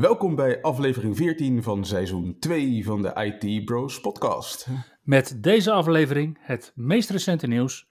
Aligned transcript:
Welkom 0.00 0.34
bij 0.34 0.62
aflevering 0.62 1.16
14 1.16 1.62
van 1.62 1.84
seizoen 1.84 2.38
2 2.38 2.84
van 2.84 3.02
de 3.02 3.12
IT 3.14 3.64
Bros 3.64 4.00
podcast. 4.00 4.66
Met 5.02 5.42
deze 5.42 5.72
aflevering 5.72 6.38
het 6.40 6.72
meest 6.74 7.10
recente 7.10 7.46
nieuws, 7.46 7.88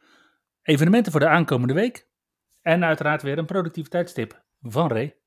evenementen 0.61 1.11
voor 1.11 1.21
de 1.21 1.27
aankomende 1.27 1.73
week 1.73 2.07
en 2.61 2.83
uiteraard 2.83 3.21
weer 3.21 3.37
een 3.37 3.45
productiviteitstip 3.45 4.43
van 4.61 4.87
Ray. 4.87 5.17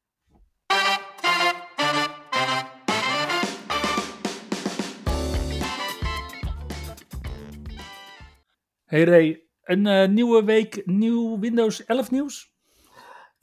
Hey 8.85 9.05
Ray, 9.05 9.47
een 9.63 9.87
eh, 9.87 10.09
nieuwe 10.09 10.45
week, 10.45 10.83
nieuw 10.87 11.39
Windows 11.39 11.85
11 11.85 12.11
nieuws? 12.11 12.52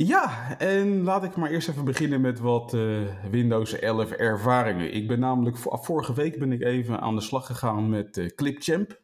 Ja, 0.05 0.57
en 0.57 1.03
laat 1.03 1.23
ik 1.23 1.35
maar 1.35 1.49
eerst 1.49 1.69
even 1.69 1.85
beginnen 1.85 2.21
met 2.21 2.39
wat 2.39 2.73
eh, 2.73 3.29
Windows 3.31 3.73
11 3.73 4.11
ervaringen. 4.11 4.93
Ik 4.93 5.07
ben 5.07 5.19
namelijk, 5.19 5.57
vorige 5.57 6.13
week 6.13 6.39
ben 6.39 6.51
ik 6.51 6.61
even 6.61 6.99
aan 6.99 7.15
de 7.15 7.21
slag 7.21 7.45
gegaan 7.45 7.89
met 7.89 8.17
uh, 8.17 8.25
Clipchamp. 8.25 9.01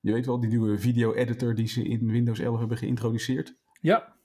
Je 0.00 0.12
weet 0.12 0.26
wel, 0.26 0.40
die 0.40 0.50
nieuwe 0.50 0.78
video-editor 0.78 1.54
die 1.54 1.68
ze 1.68 1.82
in 1.82 2.10
Windows 2.10 2.38
11 2.38 2.58
hebben 2.58 2.76
geïntroduceerd. 2.76 3.56
Ja. 3.80 4.16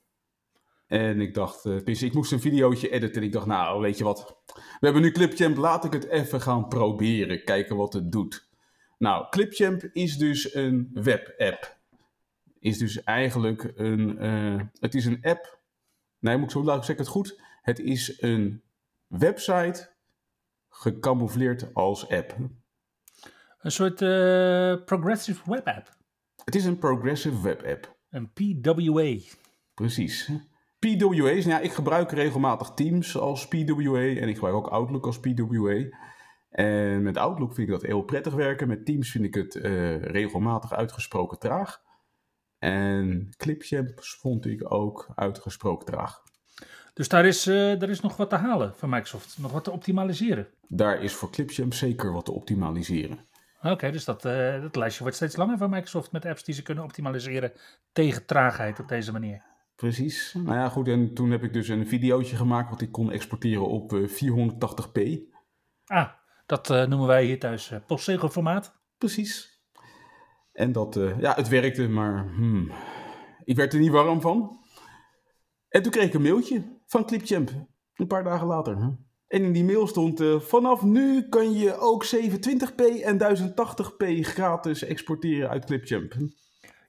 En 0.85 1.21
ik 1.21 1.33
dacht, 1.33 1.65
uh, 1.65 1.85
ik 1.85 2.13
moest 2.13 2.31
een 2.31 2.39
videootje 2.39 2.89
editen. 2.89 3.23
Ik 3.23 3.31
dacht, 3.31 3.45
nou, 3.45 3.81
weet 3.81 3.97
je 3.97 4.03
wat, 4.03 4.37
we 4.53 4.61
hebben 4.79 5.01
nu 5.01 5.11
Clipchamp, 5.11 5.57
laat 5.57 5.85
ik 5.85 5.93
het 5.93 6.07
even 6.07 6.41
gaan 6.41 6.67
proberen, 6.67 7.43
kijken 7.43 7.75
wat 7.75 7.93
het 7.93 8.11
doet. 8.11 8.49
Nou, 8.97 9.29
Clipchamp 9.29 9.89
is 9.93 10.17
dus 10.17 10.53
een 10.53 10.89
webapp 10.93 11.75
is 12.59 12.77
dus 12.77 13.03
eigenlijk 13.03 13.71
een, 13.75 14.17
het 14.79 14.95
is 14.95 15.05
een 15.05 15.19
app 15.21 15.56
Nee, 16.27 16.37
moet 16.37 16.45
ik 16.45 16.51
zo 16.51 16.63
laten 16.63 16.85
zeg 16.85 16.97
het 16.97 17.07
goed. 17.07 17.41
Het 17.61 17.79
is 17.79 18.21
een 18.21 18.61
website 19.07 19.89
gecamoufleerd 20.69 21.73
als 21.73 22.09
app. 22.09 22.35
Een 23.59 23.71
soort 23.71 24.01
uh, 24.01 24.85
progressive 24.85 25.41
web 25.45 25.67
app. 25.67 25.95
Het 26.43 26.55
is 26.55 26.65
een 26.65 26.77
progressive 26.77 27.41
web 27.41 27.63
app. 27.63 27.97
Een 28.09 28.31
PWA. 28.33 29.15
Precies. 29.73 30.31
PWA 30.79 31.29
is, 31.29 31.45
nou 31.45 31.57
ja, 31.57 31.65
ik 31.65 31.71
gebruik 31.71 32.11
regelmatig 32.11 32.69
Teams 32.69 33.17
als 33.17 33.47
PWA 33.47 33.99
en 33.99 34.27
ik 34.27 34.33
gebruik 34.33 34.55
ook 34.55 34.67
Outlook 34.67 35.05
als 35.05 35.19
PWA. 35.19 35.97
En 36.49 37.01
met 37.03 37.17
Outlook 37.17 37.53
vind 37.53 37.67
ik 37.67 37.73
dat 37.73 37.83
heel 37.83 38.01
prettig 38.01 38.33
werken. 38.33 38.67
Met 38.67 38.85
Teams 38.85 39.11
vind 39.11 39.23
ik 39.23 39.33
het 39.33 39.55
uh, 39.55 40.01
regelmatig 40.01 40.73
uitgesproken 40.73 41.39
traag. 41.39 41.81
En 42.59 43.29
Clipchamp 43.37 43.99
vond 44.03 44.45
ik 44.45 44.73
ook 44.73 45.07
uitgesproken 45.15 45.85
traag. 45.85 46.21
Dus 46.93 47.07
daar 47.07 47.25
is, 47.25 47.47
uh, 47.47 47.79
daar 47.79 47.89
is 47.89 48.01
nog 48.01 48.17
wat 48.17 48.29
te 48.29 48.35
halen 48.35 48.73
van 48.75 48.89
Microsoft, 48.89 49.37
nog 49.37 49.51
wat 49.51 49.63
te 49.63 49.71
optimaliseren. 49.71 50.47
Daar 50.67 51.03
is 51.03 51.13
voor 51.13 51.29
Clipchamp 51.29 51.73
zeker 51.73 52.11
wat 52.11 52.25
te 52.25 52.31
optimaliseren. 52.31 53.19
Oké, 53.61 53.91
dus 53.91 54.05
dat, 54.05 54.25
uh, 54.25 54.61
dat 54.61 54.75
lijstje 54.75 55.01
wordt 55.01 55.15
steeds 55.15 55.35
langer 55.35 55.57
van 55.57 55.69
Microsoft 55.69 56.11
met 56.11 56.25
apps 56.25 56.43
die 56.43 56.55
ze 56.55 56.61
kunnen 56.61 56.83
optimaliseren 56.83 57.51
tegen 57.91 58.25
traagheid 58.25 58.79
op 58.79 58.87
deze 58.87 59.11
manier. 59.11 59.41
Precies. 59.75 60.33
Nou 60.33 60.57
ja, 60.57 60.69
goed. 60.69 60.87
En 60.87 61.13
toen 61.13 61.31
heb 61.31 61.43
ik 61.43 61.53
dus 61.53 61.67
een 61.67 61.87
videootje 61.87 62.35
gemaakt 62.35 62.69
wat 62.69 62.81
ik 62.81 62.91
kon 62.91 63.11
exporteren 63.11 63.67
op 63.67 63.93
uh, 63.93 64.03
eh, 64.03 64.09
480p. 64.09 65.19
Ah, 65.85 66.09
dat 66.45 66.67
noemen 66.67 67.07
wij 67.07 67.25
hier 67.25 67.39
thuis 67.39 67.71
uh, 67.71 68.29
formaat. 68.29 68.79
Precies. 68.97 69.56
En 70.57 70.71
dat, 70.71 70.95
uh, 70.95 71.19
ja, 71.19 71.33
het 71.33 71.47
werkte, 71.47 71.87
maar 71.87 72.27
hmm, 72.35 72.71
ik 73.43 73.55
werd 73.55 73.73
er 73.73 73.79
niet 73.79 73.91
warm 73.91 74.21
van. 74.21 74.59
En 75.69 75.81
toen 75.81 75.91
kreeg 75.91 76.05
ik 76.05 76.13
een 76.13 76.21
mailtje 76.21 76.63
van 76.85 77.05
Clipchamp, 77.05 77.51
een 77.93 78.07
paar 78.07 78.23
dagen 78.23 78.47
later. 78.47 78.77
En 79.27 79.43
in 79.43 79.51
die 79.51 79.63
mail 79.63 79.87
stond, 79.87 80.21
uh, 80.21 80.39
vanaf 80.39 80.83
nu 80.83 81.29
kan 81.29 81.51
je 81.51 81.77
ook 81.77 82.05
720p 82.05 83.03
en 83.03 83.17
1080p 83.17 84.19
gratis 84.21 84.83
exporteren 84.83 85.49
uit 85.49 85.65
Clipchamp. 85.65 86.13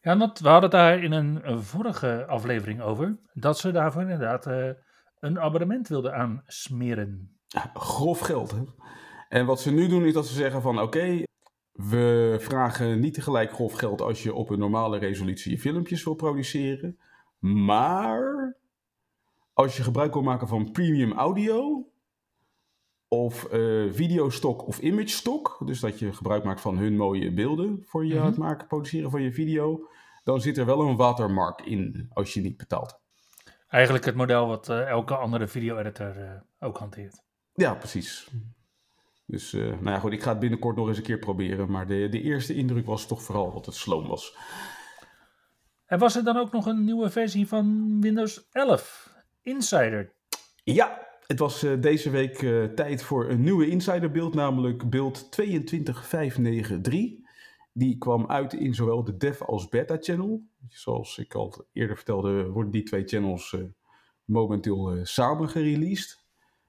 Ja, 0.01 0.17
want 0.19 0.39
we 0.39 0.49
hadden 0.49 0.71
daar 0.71 1.03
in 1.03 1.13
een 1.13 1.63
vorige 1.63 2.27
aflevering 2.27 2.81
over, 2.81 3.19
dat 3.33 3.59
ze 3.59 3.71
daarvoor 3.71 4.03
inderdaad 4.03 4.47
uh, 4.47 4.71
een 5.19 5.41
abonnement 5.41 5.89
wilden 5.89 6.15
aansmeren. 6.15 7.39
Ja, 7.47 7.71
grof 7.75 8.19
geld. 8.19 8.51
Hè? 8.51 8.63
En 9.29 9.47
wat 9.47 9.61
ze 9.61 9.71
nu 9.71 9.89
doen 9.89 10.05
is 10.05 10.13
dat 10.13 10.27
ze 10.27 10.35
zeggen 10.35 10.63
van 10.63 10.81
oké, 10.81 11.23
we 11.79 12.37
vragen 12.41 13.01
niet 13.01 13.15
tegelijk 13.15 13.53
grof 13.53 13.73
geld 13.73 14.01
als 14.01 14.23
je 14.23 14.35
op 14.35 14.51
een 14.51 14.59
normale 14.59 14.99
resolutie 14.99 15.51
je 15.51 15.59
filmpjes 15.59 16.05
wil 16.05 16.15
produceren. 16.15 16.99
Maar 17.39 18.57
als 19.53 19.77
je 19.77 19.83
gebruik 19.83 20.13
wil 20.13 20.23
maken 20.23 20.49
van 20.49 20.73
premium 20.73 21.13
audio 21.13 21.89
of 23.09 23.53
uh, 23.53 23.93
videostok 23.93 24.67
of 24.67 24.79
image 24.79 25.09
stock, 25.09 25.63
dus 25.65 25.81
dat 25.81 25.99
je 25.99 26.13
gebruik 26.13 26.45
maakt 26.45 26.61
van 26.61 26.79
hun 26.79 26.97
mooie 26.97 27.33
beelden 27.33 27.83
voor 27.85 28.07
je 28.07 28.15
mm 28.15 28.25
het 28.25 28.37
maken, 28.37 28.67
produceren 28.67 29.11
van 29.11 29.23
je 29.23 29.33
video, 29.33 29.89
dan 30.25 30.41
zit 30.41 30.59
er 30.59 30.67
wel 30.67 30.81
een 30.81 30.97
watermark 30.97 31.61
in 31.61 32.11
als 32.13 32.35
je 32.35 32.41
niet 32.41 32.57
betaalt. 32.57 33.01
Eigenlijk 33.69 34.05
het 34.05 34.15
model 34.15 34.47
wat 34.47 34.69
uh, 34.69 34.89
elke 34.89 35.17
andere 35.17 35.49
video-editor 35.49 36.17
uh, 36.19 36.31
ook 36.59 36.79
hanteert. 36.79 37.23
Ja, 37.55 37.75
precies. 37.75 38.31
Dus 39.31 39.53
uh, 39.53 39.67
nou 39.67 39.91
ja, 39.91 39.99
goed, 39.99 40.13
ik 40.13 40.23
ga 40.23 40.31
het 40.31 40.39
binnenkort 40.39 40.77
nog 40.77 40.89
eens 40.89 40.97
een 40.97 41.03
keer 41.03 41.19
proberen. 41.19 41.71
Maar 41.71 41.87
de, 41.87 42.09
de 42.09 42.23
eerste 42.23 42.55
indruk 42.55 42.87
was 42.87 43.07
toch 43.07 43.23
vooral 43.23 43.53
dat 43.53 43.67
het 43.67 43.75
sloom 43.75 44.07
was. 44.07 44.37
En 45.87 45.99
was 45.99 46.17
er 46.17 46.25
dan 46.25 46.37
ook 46.37 46.53
nog 46.53 46.67
een 46.67 46.85
nieuwe 46.85 47.11
versie 47.11 47.49
van 47.49 47.97
Windows 48.01 48.49
11 48.53 49.15
Insider? 49.43 50.13
Ja, 50.65 51.07
het 51.27 51.39
was 51.39 51.65
uh, 51.65 51.81
deze 51.81 52.11
week 52.11 52.43
uh, 52.43 52.65
tijd 52.65 53.03
voor 53.03 53.29
een 53.29 53.41
nieuwe 53.41 53.69
Insider 53.69 54.11
beeld, 54.11 54.35
namelijk 54.35 54.91
beeld 54.91 55.31
22593. 55.31 57.27
Die 57.73 57.99
kwam 57.99 58.27
uit 58.27 58.53
in 58.53 58.75
zowel 58.75 59.05
de 59.05 59.17
dev 59.17 59.43
als 59.43 59.69
beta 59.69 59.97
channel. 60.01 60.43
Zoals 60.69 61.19
ik 61.19 61.35
al 61.35 61.67
eerder 61.73 61.97
vertelde, 61.97 62.49
worden 62.49 62.73
die 62.73 62.83
twee 62.83 63.05
channels 63.05 63.57
momenteel 64.25 64.99
samen 65.03 65.49
gereleased. 65.49 66.18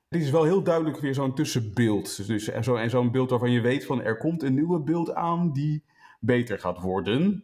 Dit 0.09 0.21
is 0.21 0.29
wel 0.31 0.43
heel 0.43 0.63
duidelijk 0.63 0.99
weer 0.99 1.13
zo'n 1.13 1.35
tussenbeeld. 1.35 2.27
Dus, 2.27 2.47
en 2.47 2.63
zo'n 2.63 2.89
zo 2.89 3.09
beeld 3.09 3.29
waarvan 3.29 3.51
je 3.51 3.61
weet 3.61 3.85
van 3.85 4.01
er 4.01 4.17
komt 4.17 4.43
een 4.43 4.53
nieuwe 4.53 4.79
beeld 4.79 5.13
aan 5.13 5.53
die 5.53 5.83
beter 6.19 6.59
gaat 6.59 6.81
worden. 6.81 7.43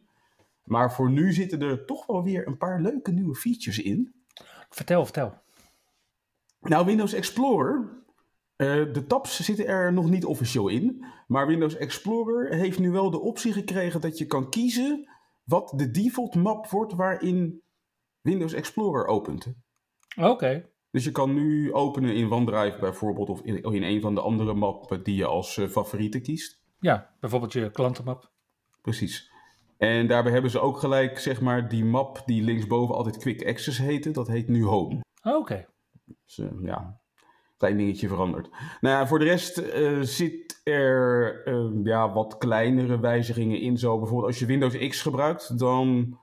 Maar 0.63 0.93
voor 0.93 1.09
nu 1.09 1.33
zitten 1.33 1.61
er 1.61 1.85
toch 1.85 2.05
wel 2.05 2.23
weer 2.23 2.47
een 2.47 2.57
paar 2.57 2.81
leuke 2.81 3.11
nieuwe 3.11 3.35
features 3.35 3.79
in. 3.79 4.13
Vertel, 4.69 5.03
vertel. 5.03 5.41
Nou, 6.59 6.85
Windows 6.85 7.13
Explorer. 7.13 8.03
Uh, 8.57 8.93
de 8.93 9.05
tabs 9.07 9.39
zitten 9.39 9.67
er 9.67 9.93
nog 9.93 10.09
niet 10.09 10.25
officieel 10.25 10.67
in. 10.67 11.05
Maar 11.27 11.47
Windows 11.47 11.75
Explorer 11.75 12.53
heeft 12.53 12.79
nu 12.79 12.91
wel 12.91 13.11
de 13.11 13.19
optie 13.19 13.53
gekregen 13.53 14.01
dat 14.01 14.17
je 14.17 14.25
kan 14.25 14.49
kiezen 14.49 15.09
wat 15.43 15.73
de 15.75 15.91
default 15.91 16.35
map 16.35 16.67
wordt 16.67 16.93
waarin 16.93 17.61
Windows 18.21 18.53
Explorer 18.53 19.05
opent. 19.05 19.53
Oké. 20.15 20.69
Dus 20.95 21.03
je 21.03 21.11
kan 21.11 21.33
nu 21.33 21.73
openen 21.73 22.15
in 22.15 22.31
OneDrive 22.31 22.79
bijvoorbeeld, 22.79 23.29
of 23.29 23.41
in, 23.41 23.61
in 23.61 23.83
een 23.83 24.01
van 24.01 24.15
de 24.15 24.21
andere 24.21 24.53
mappen 24.53 25.03
die 25.03 25.15
je 25.15 25.25
als 25.25 25.57
uh, 25.57 25.67
favoriete 25.67 26.19
kiest. 26.19 26.61
Ja, 26.79 27.09
bijvoorbeeld 27.19 27.53
je 27.53 27.71
klantenmap. 27.71 28.31
Precies. 28.81 29.31
En 29.77 30.07
daarbij 30.07 30.31
hebben 30.31 30.51
ze 30.51 30.59
ook 30.59 30.77
gelijk, 30.77 31.19
zeg 31.19 31.41
maar, 31.41 31.69
die 31.69 31.85
map 31.85 32.21
die 32.25 32.43
linksboven 32.43 32.95
altijd 32.95 33.17
Quick 33.17 33.47
Access 33.47 33.77
heette, 33.77 34.11
dat 34.11 34.27
heet 34.27 34.47
nu 34.47 34.63
Home. 34.63 35.01
Oké. 35.23 35.37
Okay. 35.37 35.67
Dus 36.25 36.37
uh, 36.37 36.47
ja, 36.63 36.99
klein 37.57 37.77
dingetje 37.77 38.07
veranderd. 38.07 38.49
Nou 38.81 38.95
ja, 38.95 39.07
voor 39.07 39.19
de 39.19 39.25
rest 39.25 39.57
uh, 39.57 40.01
zit 40.01 40.61
er 40.63 41.41
ja, 41.83 42.13
wat 42.13 42.37
kleinere 42.37 42.99
wijzigingen 42.99 43.59
in. 43.59 43.77
Zo 43.77 43.97
bijvoorbeeld 43.97 44.27
als 44.27 44.39
je 44.39 44.45
Windows 44.45 44.77
X 44.77 45.01
gebruikt, 45.01 45.59
dan 45.59 46.17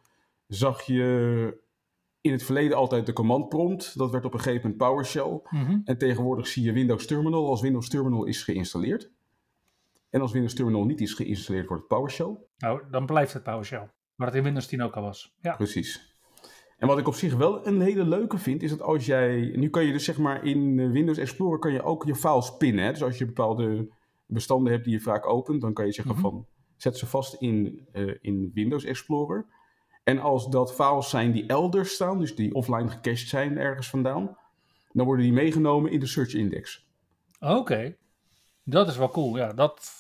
zag 0.46 0.82
je 0.82 1.60
in 2.22 2.32
het 2.32 2.42
verleden 2.42 2.76
altijd 2.76 3.06
de 3.06 3.12
command 3.12 3.48
prompt. 3.48 3.98
Dat 3.98 4.10
werd 4.10 4.24
op 4.24 4.34
een 4.34 4.40
gegeven 4.40 4.60
moment 4.62 4.78
PowerShell. 4.78 5.40
Mhm. 5.50 5.80
En 5.84 5.98
tegenwoordig 5.98 6.46
zie 6.46 6.62
je 6.64 6.72
Windows 6.72 7.06
Terminal 7.06 7.48
als 7.48 7.60
Windows 7.60 7.88
Terminal 7.88 8.24
is 8.24 8.42
geïnstalleerd. 8.42 9.12
En 10.10 10.20
als 10.20 10.32
Windows 10.32 10.54
Terminal 10.54 10.84
niet 10.84 11.00
is 11.00 11.14
geïnstalleerd, 11.14 11.66
wordt 11.66 11.82
het 11.82 11.92
PowerShell. 11.92 12.36
Nou, 12.58 12.82
dan 12.90 13.06
blijft 13.06 13.32
het 13.32 13.42
PowerShell. 13.42 13.90
Maar 14.14 14.26
het 14.26 14.36
in 14.36 14.42
Windows 14.42 14.66
10 14.66 14.82
ook 14.82 14.94
al 14.96 15.02
was. 15.02 15.34
Ja. 15.40 15.56
Precies. 15.56 16.16
En 16.76 16.88
wat 16.88 16.98
ik 16.98 17.06
op 17.06 17.14
zich 17.14 17.34
wel 17.34 17.66
een 17.66 17.80
hele 17.80 18.04
leuke 18.04 18.38
vind, 18.38 18.62
is 18.62 18.70
dat 18.70 18.82
als 18.82 19.06
jij... 19.06 19.52
Nu 19.56 19.70
kan 19.70 19.84
je 19.84 19.92
dus 19.92 20.04
zeg 20.04 20.18
maar 20.18 20.44
in 20.44 20.90
Windows 20.92 21.18
Explorer 21.18 21.58
kan 21.58 21.72
je 21.72 21.82
ook 21.82 22.04
je 22.04 22.14
files 22.14 22.56
pinnen. 22.56 22.84
Hè? 22.84 22.90
Dus 22.90 23.02
als 23.02 23.18
je 23.18 23.26
bepaalde 23.26 23.92
bestanden 24.26 24.72
hebt 24.72 24.84
die 24.84 24.92
je 24.92 25.00
vaak 25.00 25.26
opent, 25.26 25.60
dan 25.60 25.72
kan 25.72 25.86
je 25.86 25.92
zeggen 25.92 26.14
Mhm. 26.14 26.22
van 26.22 26.46
zet 26.76 26.98
ze 26.98 27.06
vast 27.06 27.34
in, 27.34 27.88
eh, 27.92 28.14
in 28.20 28.50
Windows 28.54 28.84
Explorer. 28.84 29.46
En 30.04 30.18
als 30.18 30.48
dat 30.48 30.74
files 30.74 31.10
zijn 31.10 31.32
die 31.32 31.46
elders 31.46 31.94
staan, 31.94 32.18
dus 32.18 32.34
die 32.34 32.54
offline 32.54 32.88
gecached 32.88 33.28
zijn 33.28 33.58
ergens 33.58 33.88
vandaan, 33.90 34.36
dan 34.92 35.06
worden 35.06 35.24
die 35.24 35.34
meegenomen 35.34 35.90
in 35.90 36.00
de 36.00 36.06
search 36.06 36.34
index. 36.34 36.86
Oké, 37.40 37.96
dat 38.64 38.88
is 38.88 38.96
wel 38.96 39.10
cool. 39.10 39.36
Ja, 39.36 39.52
dat, 39.52 39.90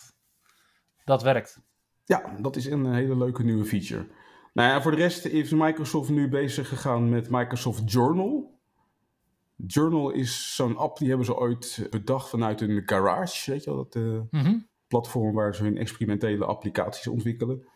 dat 1.04 1.22
werkt. 1.22 1.60
Ja, 2.04 2.36
dat 2.40 2.56
is 2.56 2.66
een 2.66 2.94
hele 2.94 3.16
leuke 3.16 3.42
nieuwe 3.44 3.64
feature. 3.64 4.06
Nou 4.52 4.68
ja, 4.68 4.82
voor 4.82 4.90
de 4.90 4.96
rest 4.96 5.24
is 5.24 5.50
Microsoft 5.50 6.10
nu 6.10 6.28
bezig 6.28 6.68
gegaan 6.68 7.08
met 7.08 7.30
Microsoft 7.30 7.92
Journal. 7.92 8.60
Journal 9.66 10.10
is 10.10 10.54
zo'n 10.54 10.76
app 10.76 10.98
die 10.98 11.08
hebben 11.08 11.26
ze 11.26 11.36
ooit 11.36 11.86
bedacht 11.90 12.28
vanuit 12.28 12.60
een 12.60 12.82
garage, 12.86 13.50
weet 13.50 13.64
je 13.64 13.70
wel, 13.74 13.88
dat 13.88 13.94
eh, 14.02 14.20
Mhm. 14.40 14.58
platform 14.86 15.34
waar 15.34 15.54
ze 15.54 15.62
hun 15.62 15.76
experimentele 15.76 16.44
applicaties 16.44 17.06
ontwikkelen. 17.06 17.66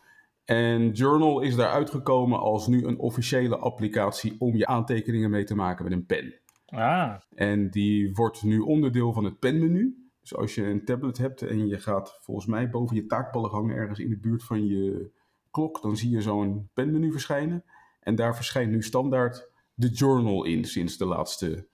En 0.47 0.91
Journal 0.91 1.41
is 1.41 1.55
daar 1.55 1.69
uitgekomen 1.69 2.39
als 2.39 2.67
nu 2.67 2.85
een 2.85 2.99
officiële 2.99 3.57
applicatie 3.57 4.35
om 4.39 4.55
je 4.55 4.65
aantekeningen 4.65 5.29
mee 5.29 5.43
te 5.43 5.55
maken 5.55 5.83
met 5.83 5.93
een 5.93 6.05
pen. 6.05 6.33
Ah, 6.65 7.15
En 7.35 7.69
die 7.69 8.13
wordt 8.13 8.43
nu 8.43 8.59
onderdeel 8.59 9.13
van 9.13 9.23
het 9.23 9.39
penmenu. 9.39 10.09
Dus 10.21 10.35
als 10.35 10.55
je 10.55 10.65
een 10.65 10.85
tablet 10.85 11.17
hebt 11.17 11.41
en 11.41 11.67
je 11.67 11.79
gaat 11.79 12.17
volgens 12.21 12.45
mij 12.45 12.69
boven 12.69 12.95
je 12.95 13.05
taakballen 13.05 13.49
hangen 13.49 13.75
ergens 13.75 13.99
in 13.99 14.09
de 14.09 14.17
buurt 14.17 14.43
van 14.43 14.65
je 14.65 15.11
klok, 15.51 15.81
dan 15.81 15.97
zie 15.97 16.09
je 16.09 16.21
zo'n 16.21 16.69
penmenu 16.73 17.11
verschijnen. 17.11 17.63
En 17.99 18.15
daar 18.15 18.35
verschijnt 18.35 18.71
nu 18.71 18.83
standaard 18.83 19.49
de 19.73 19.89
journal 19.89 20.45
in 20.45 20.65
sinds 20.65 20.97
de 20.97 21.05
laatste 21.05 21.67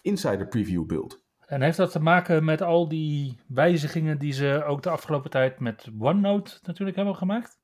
insider 0.00 0.48
preview 0.48 0.86
build. 0.86 1.22
en 1.46 1.62
heeft 1.62 1.76
dat 1.76 1.90
te 1.90 2.00
maken 2.00 2.44
met 2.44 2.62
al 2.62 2.88
die 2.88 3.40
wijzigingen 3.46 4.18
die 4.18 4.32
ze 4.32 4.64
ook 4.66 4.82
de 4.82 4.90
afgelopen 4.90 5.30
tijd 5.30 5.60
met 5.60 5.88
OneNote 5.98 6.58
natuurlijk 6.62 6.96
hebben 6.96 7.16
gemaakt? 7.16 7.57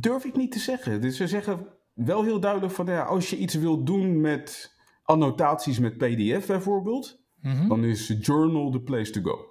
Durf 0.00 0.24
ik 0.24 0.36
niet 0.36 0.52
te 0.52 0.58
zeggen. 0.58 1.00
Dus 1.00 1.16
ze 1.16 1.26
zeggen 1.28 1.66
wel 1.94 2.22
heel 2.24 2.40
duidelijk 2.40 2.72
van 2.72 2.86
ja, 2.86 3.02
als 3.02 3.30
je 3.30 3.36
iets 3.36 3.54
wilt 3.54 3.86
doen 3.86 4.20
met 4.20 4.74
annotaties 5.02 5.78
met 5.78 5.96
PDF 5.98 6.46
bijvoorbeeld, 6.46 7.20
Mhm. 7.40 7.68
dan 7.68 7.84
is 7.84 8.14
journal 8.20 8.70
the 8.70 8.80
place 8.80 9.10
to 9.12 9.20
go. 9.22 9.46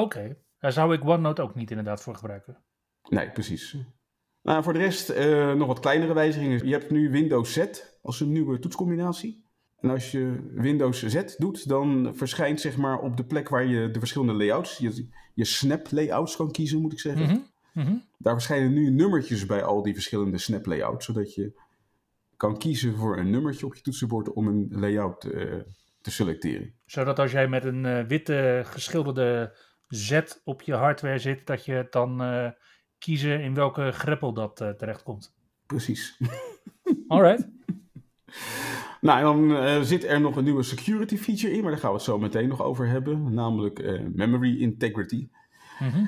Oké, 0.00 0.36
daar 0.58 0.72
zou 0.72 0.94
ik 0.94 1.04
OneNote 1.04 1.42
ook 1.42 1.54
niet 1.54 1.70
inderdaad 1.70 2.02
voor 2.02 2.14
gebruiken. 2.14 2.56
Nee, 3.08 3.30
precies. 3.30 3.76
Nou, 4.42 4.62
voor 4.62 4.72
de 4.72 4.78
rest 4.78 5.08
eh, 5.08 5.52
nog 5.52 5.66
wat 5.66 5.80
kleinere 5.80 6.12
wijzigingen. 6.14 6.66
Je 6.66 6.72
hebt 6.72 6.90
nu 6.90 7.10
Windows 7.10 7.52
Z 7.52 7.66
als 8.02 8.20
een 8.20 8.32
nieuwe 8.32 8.58
toetscombinatie. 8.58 9.44
En 9.80 9.90
als 9.90 10.10
je 10.10 10.50
Windows 10.54 11.02
Z 11.06 11.36
doet, 11.36 11.68
dan 11.68 12.10
verschijnt 12.14 12.60
zeg 12.60 12.76
maar 12.76 12.98
op 12.98 13.16
de 13.16 13.24
plek 13.24 13.48
waar 13.48 13.64
je 13.66 13.90
de 13.90 13.98
verschillende 13.98 14.32
layouts, 14.34 14.78
je, 14.78 15.08
je 15.34 15.44
snap 15.44 15.86
layouts 15.90 16.36
kan 16.36 16.50
kiezen, 16.50 16.80
moet 16.80 16.92
ik 16.92 17.00
zeggen. 17.00 17.26
Mhm. 17.76 17.96
Daar 18.18 18.32
verschijnen 18.32 18.72
nu 18.72 18.90
nummertjes 18.90 19.46
bij 19.46 19.62
al 19.62 19.82
die 19.82 19.94
verschillende 19.94 20.38
snap 20.38 20.66
layouts, 20.66 21.06
zodat 21.06 21.34
je 21.34 21.52
kan 22.36 22.58
kiezen 22.58 22.96
voor 22.96 23.18
een 23.18 23.30
nummertje 23.30 23.66
op 23.66 23.74
je 23.74 23.80
toetsenbord 23.80 24.32
om 24.32 24.46
een 24.46 24.68
layout 24.70 25.24
eh, 25.24 25.54
te 26.00 26.10
selecteren. 26.10 26.74
Zodat 26.86 27.18
als 27.18 27.32
jij 27.32 27.48
met 27.48 27.64
een 27.64 27.86
eh, 27.86 28.04
witte 28.04 28.62
geschilderde 28.64 29.56
Z 29.88 30.20
op 30.44 30.62
je 30.62 30.74
hardware 30.74 31.18
zit, 31.18 31.46
dat 31.46 31.64
je 31.64 31.86
dan 31.90 32.22
eh, 32.22 32.50
kiezen 32.98 33.40
in 33.40 33.54
welke 33.54 33.92
greppel 33.92 34.32
dat 34.32 34.56
terechtkomt. 34.56 35.34
Precies. 35.66 36.18
Alright. 37.08 37.48
Nou, 39.00 39.18
en 39.18 39.48
dan 39.48 39.84
zit 39.84 40.04
er 40.04 40.20
nog 40.20 40.36
een 40.36 40.44
nieuwe 40.44 40.62
security 40.62 41.16
feature 41.16 41.52
in, 41.52 41.62
maar 41.62 41.70
daar 41.70 41.80
gaan 41.80 41.90
we 41.90 41.96
het 41.96 42.04
zo 42.04 42.18
meteen 42.18 42.48
nog 42.48 42.62
over 42.62 42.88
hebben, 42.88 43.34
namelijk 43.34 44.00
memory 44.14 44.60
integrity. 44.60 45.28
Mhm. 45.78 46.04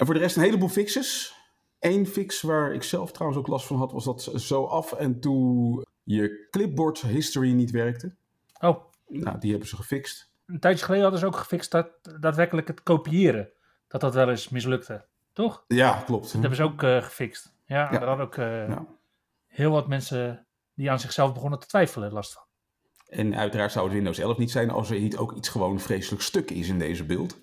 En 0.00 0.06
voor 0.06 0.14
de 0.14 0.20
rest 0.20 0.36
een 0.36 0.42
heleboel 0.42 0.68
fixes. 0.68 1.34
Eén 1.78 2.06
fix 2.06 2.40
waar 2.40 2.72
ik 2.72 2.82
zelf 2.82 3.12
trouwens 3.12 3.40
ook 3.40 3.46
last 3.48 3.66
van 3.66 3.76
had, 3.76 3.92
was 3.92 4.04
dat 4.04 4.22
zo 4.36 4.64
af 4.64 4.92
en 4.92 5.20
toe 5.20 5.84
je 6.02 6.46
clipboard 6.50 7.00
history 7.00 7.52
niet 7.52 7.70
werkte. 7.70 8.14
Oh, 8.60 8.76
Nou, 9.06 9.38
die 9.38 9.50
hebben 9.50 9.68
ze 9.68 9.76
gefixt. 9.76 10.30
een 10.46 10.60
tijdje 10.60 10.84
geleden 10.84 11.02
hadden 11.02 11.20
ze 11.20 11.26
ook 11.26 11.36
gefixt 11.36 11.70
dat 11.70 11.86
daadwerkelijk 12.20 12.68
het 12.68 12.82
kopiëren, 12.82 13.48
dat 13.88 14.00
dat 14.00 14.14
wel 14.14 14.30
eens 14.30 14.48
mislukte. 14.48 15.04
Toch? 15.32 15.64
Ja, 15.68 16.02
klopt. 16.06 16.22
Dat 16.24 16.32
hebben 16.40 16.56
ze 16.56 16.62
ook 16.62 16.82
eh, 16.82 17.02
gefixt. 17.02 17.52
Ja, 17.64 17.76
Ja. 17.92 17.98
daar 17.98 18.08
hadden 18.08 18.26
ook 18.26 18.36
eh, 18.36 18.68
Ja. 18.68 18.86
heel 19.46 19.70
wat 19.70 19.88
mensen 19.88 20.46
die 20.74 20.90
aan 20.90 21.00
zichzelf 21.00 21.32
begonnen 21.32 21.58
te 21.58 21.66
twijfelen 21.66 22.12
last 22.12 22.32
van. 22.32 22.42
En 23.08 23.36
uiteraard 23.36 23.72
zou 23.72 23.84
het 23.84 23.94
Windows 23.94 24.18
11 24.18 24.38
niet 24.38 24.50
zijn 24.50 24.70
als 24.70 24.90
er 24.90 25.00
niet 25.00 25.16
ook 25.16 25.32
iets 25.32 25.48
gewoon 25.48 25.80
vreselijk 25.80 26.22
stuk 26.22 26.50
is 26.50 26.68
in 26.68 26.78
deze 26.78 27.04
beeld. 27.04 27.38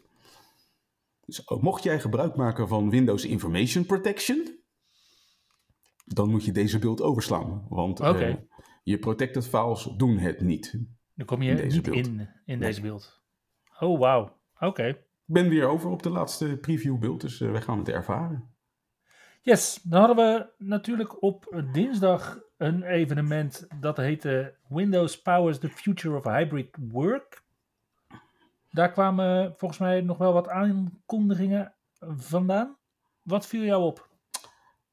Dus 1.28 1.50
ook 1.50 1.62
mocht 1.62 1.84
jij 1.84 2.00
gebruik 2.00 2.36
maken 2.36 2.68
van 2.68 2.90
Windows 2.90 3.26
Information 3.26 3.86
Protection, 3.86 4.60
dan 6.06 6.30
moet 6.30 6.46
je 6.46 6.52
deze 6.52 6.80
beeld 6.80 7.02
overslaan. 7.02 7.66
Want 7.70 8.00
eh, 8.00 8.36
je 8.84 9.00
protected 9.00 9.48
files 9.48 9.84
doen 9.84 10.18
het 10.18 10.42
niet. 10.42 10.80
Dan 11.14 11.26
kom 11.26 11.42
je 11.42 11.50
In 11.50 11.56
deze 11.56 11.76
niet 11.76 11.90
beeld. 11.90 12.28
in, 12.46 12.60
deze 12.60 12.82
beeld. 12.82 13.22
Oh, 13.80 14.00
wauw. 14.00 14.40
Oké. 14.60 14.88
Ik 14.88 15.00
ben 15.26 15.50
weer 15.50 15.68
over 15.68 15.90
op 15.90 16.04
de 16.04 16.10
laatste 16.10 16.58
preview 16.58 16.98
beeld, 16.98 17.22
dus 17.22 17.42
eh, 17.42 17.52
wij 17.52 17.62
gaan 17.62 17.78
het 17.78 17.90
ervaren. 17.90 18.56
Yes, 19.42 19.80
dan 19.84 20.00
hadden 20.00 20.26
we 20.26 20.66
natuurlijk 20.66 21.22
op 21.22 21.64
dinsdag 21.72 22.40
een 22.58 22.84
evenement 22.84 23.68
dat 23.80 23.98
heette 23.98 24.56
Windows 24.68 25.22
Powers 25.22 25.60
the 25.60 25.70
Future 25.70 26.18
of 26.18 26.24
Hybrid 26.24 26.78
Work. 26.92 27.46
Daar 28.78 28.92
kwamen 28.92 29.54
volgens 29.58 29.80
mij 29.80 30.02
nog 30.02 30.18
wel 30.18 30.34
wat 30.34 30.50
aankondigingen 30.50 31.74
vandaan. 32.18 32.78
Wat 33.22 33.48
viel 33.48 33.64
jou 33.64 33.84
op? 33.84 34.10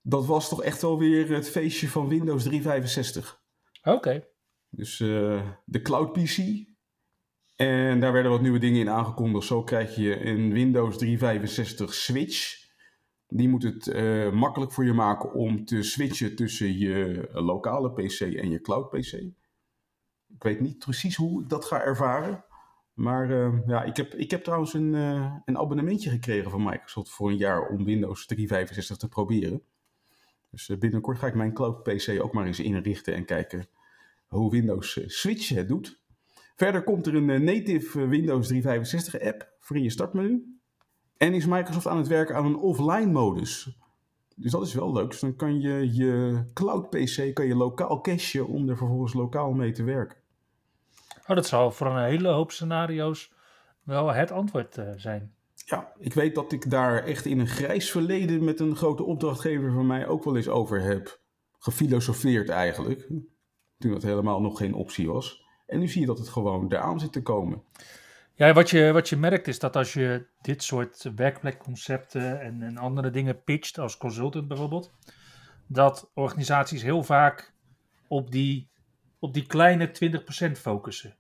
Dat 0.03 0.27
was 0.27 0.49
toch 0.49 0.63
echt 0.63 0.83
wel 0.83 0.99
weer 0.99 1.31
het 1.31 1.51
feestje 1.51 1.89
van 1.89 2.09
Windows 2.09 2.43
365. 2.43 3.43
Oké. 3.83 4.27
Dus 4.69 5.01
eh, 5.01 5.49
de 5.65 5.83
Cloud 5.83 6.13
PC. 6.13 6.39
En 7.57 8.01
daar 8.01 8.13
werden 8.13 8.31
wat 8.31 8.41
nieuwe 8.41 8.59
dingen 8.59 8.81
in 8.81 8.89
aangekondigd. 8.89 9.47
Zo 9.47 9.63
krijg 9.63 9.97
je 9.97 10.27
een 10.27 10.53
Windows 10.53 10.99
365 10.99 11.95
Switch. 11.95 12.69
Die 13.27 13.49
moet 13.49 13.63
het 13.63 13.89
eh, 13.89 14.31
makkelijk 14.31 14.73
voor 14.73 14.85
je 14.85 14.93
maken 14.93 15.33
om 15.33 15.65
te 15.65 15.83
switchen 15.83 16.37
tussen 16.37 16.79
je 16.79 17.29
lokale 17.33 17.93
PC 17.93 18.21
en 18.21 18.51
je 18.51 18.61
cloud 18.61 18.91
PC. 18.91 19.13
Ik 20.29 20.43
weet 20.43 20.61
niet 20.61 20.79
precies 20.79 21.17
hoe 21.17 21.43
ik 21.43 21.49
dat 21.49 21.65
ga 21.65 21.83
ervaren. 21.83 22.45
Maar 22.95 23.31
eh, 23.31 23.59
ja, 23.67 23.83
ik 23.83 23.97
heb, 23.97 24.15
ik 24.15 24.31
heb 24.31 24.45
trouwens 24.45 24.75
een, 24.75 24.95
eh, 24.95 25.35
een 25.45 25.59
abonnementje 25.59 26.11
gekregen 26.11 26.51
van 26.51 26.63
Microsoft 26.63 27.11
voor 27.11 27.31
een 27.31 27.37
jaar 27.37 27.69
om 27.69 27.85
Windows 27.85 28.27
365 28.27 28.97
te 28.97 29.09
proberen. 29.09 29.63
Dus 30.55 30.69
eh, 30.69 30.79
binnenkort 30.79 31.19
ga 31.19 31.27
ik 31.27 31.35
mijn 31.35 31.53
cloud 31.53 31.83
PC 31.83 32.21
ook 32.23 32.33
maar 32.33 32.47
eens 32.47 32.61
inrichten 32.61 33.15
en 33.15 33.25
kijken 33.25 33.67
hoe 34.29 34.51
Windows 34.51 34.99
eh, 34.99 35.09
Switch 35.09 35.49
het 35.49 35.69
doet. 35.69 36.01
Verder 36.57 36.85
komt 36.85 37.07
er 37.07 37.15
een 37.15 37.45
native 37.45 38.07
Windows 38.07 38.47
365 38.47 39.21
app 39.21 39.53
voor 39.61 39.77
in 39.77 39.83
je 39.83 39.91
startmenu. 39.91 40.59
En 41.17 41.35
is 41.35 41.47
Microsoft 41.47 41.87
aan 41.87 41.97
het 41.97 42.07
werken 42.07 42.37
aan 42.37 42.47
een 42.47 42.57
offline 42.57 43.13
modus. 43.13 43.79
Dus 44.37 44.51
dat 44.51 44.67
is 44.67 44.75
wel 44.75 44.93
leuk. 44.93 45.11
Dus 45.11 45.21
dan 45.21 45.37
kan 45.37 45.61
je 45.61 45.95
je 45.95 46.43
cloud 46.53 46.91
PC 46.91 47.35
kan 47.35 47.47
je 47.47 47.55
lokaal 47.55 48.01
cachen 48.01 48.47
om 48.47 48.69
er 48.69 48.77
vervolgens 48.77 49.13
lokaal 49.13 49.53
mee 49.53 49.73
te 49.73 49.83
werken. 49.83 50.19
Oh, 51.27 51.37
dat 51.37 51.47
zal 51.47 51.71
voor 51.71 51.87
een 51.87 52.05
hele 52.05 52.29
hoop 52.29 52.51
scenario's 52.51 53.33
wel 53.83 54.13
het 54.13 54.31
antwoord 54.31 54.79
eh, 54.79 54.91
zijn. 54.97 55.35
Ja, 55.55 55.93
ik 55.99 56.15
weet 56.15 56.35
dat 56.35 56.53
ik 56.53 56.71
daar 56.71 57.05
echt 57.05 57.25
in 57.25 57.39
een 57.39 57.47
grijs 57.47 57.91
verleden 57.91 58.45
met 58.45 58.61
een 58.61 58.77
grote 58.77 59.03
opdrachtgever 59.03 59.73
van 59.73 59.87
mij 59.87 60.07
ook 60.07 60.25
wel 60.25 60.37
eens 60.37 60.49
over 60.49 60.81
heb 60.81 61.21
gefilosofeerd 61.59 62.49
eigenlijk. 62.49 63.09
Toen 63.79 63.93
dat 63.93 64.03
helemaal 64.03 64.41
nog 64.41 64.59
geen 64.59 64.75
optie 64.75 65.09
was. 65.09 65.45
En 65.67 65.79
nu 65.79 65.89
zie 65.89 66.01
je 66.01 66.07
dat 66.07 66.19
het 66.19 66.29
gewoon 66.29 66.73
eraan 66.73 67.01
zit 67.01 67.13
te 67.13 67.23
komen. 67.23 67.63
Ja, 68.35 68.53
wat 68.53 68.71
je, 68.71 68.93
wat 68.93 69.09
je 69.09 69.17
merkt 69.17 69.49
is 69.49 69.59
dat 69.59 69.77
als 69.77 69.93
je 69.93 70.27
dit 70.41 70.63
soort 70.63 71.11
werkplekconcepten 71.17 72.41
en, 72.41 72.63
en 72.63 72.77
andere 72.77 73.11
dingen 73.11 73.43
pitcht, 73.43 73.79
als 73.79 73.97
consultant 73.97 74.49
bijvoorbeeld, 74.49 74.93
dat 75.67 76.11
organisaties 76.15 76.83
heel 76.83 77.03
vaak 77.03 77.53
op 78.09 78.31
die, 78.31 78.69
op 79.25 79.35
die 79.35 79.47
kleine 79.47 79.91
20% 80.49 80.51
focussen. 80.51 81.17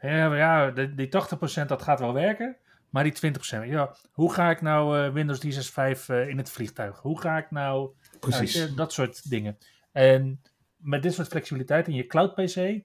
Ja, 0.00 0.34
ja 0.34 0.70
die, 0.70 0.94
die 0.94 1.06
80% 1.06 1.66
dat 1.66 1.82
gaat 1.82 2.00
wel 2.00 2.12
werken, 2.12 2.56
maar 2.90 3.04
die 3.04 3.32
20%, 3.64 3.68
ja, 3.68 3.96
hoe 4.12 4.32
ga 4.32 4.50
ik 4.50 4.60
nou 4.60 4.98
eh, 4.98 5.12
Windows 5.12 5.38
365 5.38 6.08
eh, 6.08 6.28
in 6.28 6.38
het 6.38 6.50
vliegtuig? 6.50 7.00
Hoe 7.00 7.20
ga 7.20 7.38
ik 7.38 7.50
nou 7.50 7.90
Precies. 8.20 8.54
ja, 8.54 8.66
dat 8.76 8.92
soort 8.92 9.30
dingen. 9.30 9.58
En 9.92 10.42
met 10.76 11.02
dit 11.02 11.14
soort 11.14 11.28
flexibiliteit 11.28 11.88
in 11.88 11.94
je 11.94 12.06
cloud 12.06 12.34
PC 12.34 12.80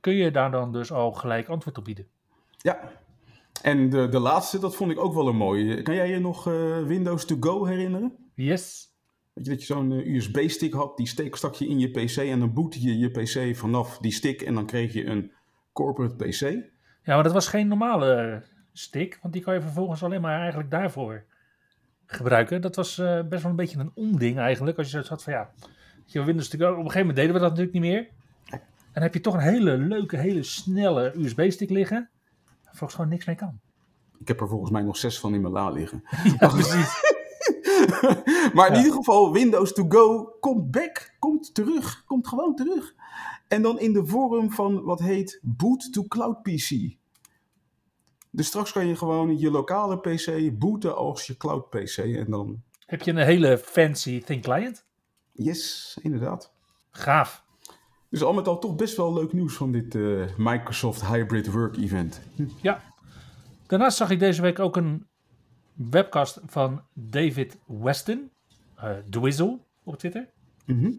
kun 0.00 0.14
je 0.14 0.30
daar 0.30 0.50
dan 0.50 0.72
dus 0.72 0.92
al 0.92 1.12
gelijk 1.12 1.48
antwoord 1.48 1.78
op 1.78 1.84
bieden. 1.84 2.06
Ja. 2.56 2.90
En 3.62 3.90
de, 3.90 4.08
de 4.08 4.18
laatste, 4.18 4.58
dat 4.58 4.76
vond 4.76 4.90
ik 4.90 4.98
ook 4.98 5.14
wel 5.14 5.28
een 5.28 5.36
mooie. 5.36 5.82
Kan 5.82 5.94
jij 5.94 6.08
je 6.08 6.18
nog 6.18 6.46
eh, 6.46 6.82
Windows 6.82 7.24
to 7.24 7.36
go 7.40 7.64
herinneren? 7.64 8.16
Yes. 8.34 8.91
Weet 9.32 9.44
je, 9.44 9.50
dat 9.50 9.60
je 9.60 9.66
zo'n 9.66 9.92
eh, 9.92 10.14
USB-stick 10.14 10.72
had, 10.72 10.96
die 10.96 11.06
steek, 11.06 11.36
stak 11.36 11.54
je 11.54 11.68
in 11.68 11.78
je 11.78 11.88
PC 11.90 12.16
en 12.16 12.38
dan 12.38 12.52
bootte 12.52 12.82
je 12.82 12.98
je 12.98 13.08
PC 13.08 13.56
vanaf 13.56 13.98
die 13.98 14.12
stick 14.12 14.42
en 14.42 14.54
dan 14.54 14.66
kreeg 14.66 14.92
je 14.92 15.06
een 15.06 15.32
corporate 15.72 16.16
PC. 16.16 16.40
Ja, 17.04 17.14
maar 17.14 17.22
dat 17.22 17.32
was 17.32 17.48
geen 17.48 17.68
normale 17.68 18.42
stick, 18.72 19.18
want 19.22 19.34
die 19.34 19.42
kan 19.42 19.54
je 19.54 19.60
vervolgens 19.60 20.02
alleen 20.02 20.20
maar 20.20 20.40
eigenlijk 20.40 20.70
daarvoor 20.70 21.24
gebruiken. 22.06 22.60
Dat 22.60 22.76
was 22.76 22.98
eh, 22.98 23.22
best 23.28 23.42
wel 23.42 23.50
een 23.50 23.56
beetje 23.56 23.78
een 23.78 23.92
onding 23.94 24.38
eigenlijk, 24.38 24.76
als 24.76 24.86
je 24.86 24.92
zoiets 24.92 25.10
had 25.10 25.22
van 25.22 25.32
ja, 25.32 25.50
je 26.06 26.24
Windows 26.24 26.48
go. 26.48 26.54
Op 26.54 26.70
een 26.70 26.76
gegeven 26.76 26.98
moment 26.98 27.16
deden 27.16 27.32
we 27.32 27.40
dat 27.40 27.48
natuurlijk 27.48 27.74
niet 27.74 27.92
meer. 27.92 28.08
En 28.46 28.60
dan 28.92 29.02
heb 29.02 29.14
je 29.14 29.20
toch 29.20 29.34
een 29.34 29.40
hele 29.40 29.76
leuke, 29.76 30.16
hele 30.16 30.42
snelle 30.42 31.12
USB-stick 31.16 31.70
liggen, 31.70 32.10
waar 32.64 32.74
volgens 32.74 32.94
gewoon 32.94 33.10
niks 33.10 33.24
mee 33.24 33.36
kan. 33.36 33.60
Ik 34.18 34.28
heb 34.28 34.40
er 34.40 34.48
volgens 34.48 34.70
mij 34.70 34.82
nog 34.82 34.96
zes 34.96 35.20
van 35.20 35.34
in 35.34 35.40
mijn 35.40 35.52
la 35.52 35.70
liggen. 35.70 36.02
Ja, 36.38 36.48
precies. 36.48 37.11
maar 38.54 38.66
in 38.66 38.72
Ja. 38.72 38.76
ieder 38.76 38.92
geval, 38.92 39.32
Windows 39.32 39.72
to 39.72 39.84
go 39.88 40.36
komt 40.40 40.70
back, 40.70 41.14
komt 41.18 41.54
terug, 41.54 42.04
komt 42.06 42.28
gewoon 42.28 42.54
terug. 42.54 42.94
En 43.48 43.62
dan 43.62 43.78
in 43.80 43.92
de 43.92 44.06
vorm 44.06 44.50
van 44.52 44.82
wat 44.82 45.00
heet 45.00 45.38
Boot 45.42 45.92
to 45.92 46.02
Cloud 46.04 46.42
PC. 46.42 46.96
Dus 48.30 48.46
straks 48.46 48.72
kan 48.72 48.86
je 48.86 48.96
gewoon 48.96 49.38
je 49.38 49.50
lokale 49.50 49.98
PC 49.98 50.58
booten 50.58 50.96
als 50.96 51.26
je 51.26 51.36
cloud 51.36 51.70
PC. 51.70 51.96
En 51.96 52.30
dan, 52.30 52.62
heb 52.86 53.02
je 53.02 53.10
een 53.10 53.16
hele 53.16 53.58
fancy 53.58 54.22
thin 54.22 54.40
client? 54.40 54.84
yes, 55.32 55.98
inderdaad. 56.02 56.52
Gaaf. 56.90 57.44
Dus 58.10 58.22
al 58.22 58.32
met 58.32 58.48
al 58.48 58.58
toch 58.58 58.74
best 58.76 58.96
wel 58.96 59.12
leuk 59.12 59.32
nieuws 59.32 59.54
van 59.54 59.72
dit 59.72 59.94
eh, 59.94 60.24
Microsoft 60.36 61.06
Hybrid 61.06 61.50
Work 61.50 61.76
Event. 61.76 62.20
Ja. 62.62 62.82
Daarnaast 63.66 63.96
zag 63.96 64.10
ik 64.10 64.18
deze 64.18 64.42
week 64.42 64.58
ook 64.58 64.76
een 64.76 65.06
webcast 65.74 66.40
van 66.46 66.82
David 66.94 67.58
Weston, 67.66 68.30
eh 68.76 68.90
Dwizzle 69.10 69.58
op 69.84 69.98
Twitter. 69.98 70.28
Mhm. 70.66 70.90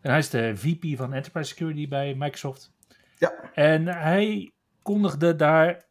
En 0.00 0.10
hij 0.10 0.18
is 0.18 0.30
de 0.30 0.56
VP 0.56 0.96
van 0.96 1.12
Enterprise 1.12 1.48
Security 1.50 1.88
bij 1.88 2.14
Microsoft. 2.14 2.72
Ja. 3.18 3.32
En 3.54 3.86
hij 3.86 4.52
kondigde 4.82 5.36
daar 5.36 5.84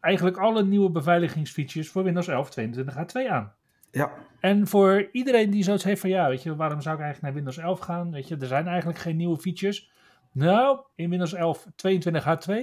eigenlijk 0.00 0.36
alle 0.36 0.64
nieuwe 0.64 0.90
beveiligingsfeatures 0.90 1.88
voor 1.88 2.02
Windows 2.02 2.28
11 2.28 2.50
22H2 2.50 3.28
aan. 3.30 3.54
Ja, 3.90 4.12
En 4.40 4.66
voor 4.66 5.08
iedereen 5.12 5.50
die 5.50 5.62
zoiets 5.62 5.84
heeft 5.84 6.00
van 6.00 6.10
ja, 6.10 6.28
weet 6.28 6.42
je, 6.42 6.56
waarom 6.56 6.80
zou 6.80 6.94
ik 6.96 7.02
eigenlijk 7.02 7.34
naar 7.34 7.44
Windows 7.44 7.68
11 7.68 7.80
gaan? 7.80 8.10
Weet 8.10 8.28
je, 8.28 8.36
er 8.36 8.46
zijn 8.46 8.66
eigenlijk 8.66 8.98
geen 8.98 9.16
nieuwe 9.16 9.38
features. 9.38 9.90
Nou, 10.32 10.80
in 10.94 11.10
Windows 11.10 11.32
11 11.32 11.66
22H2 11.66 12.54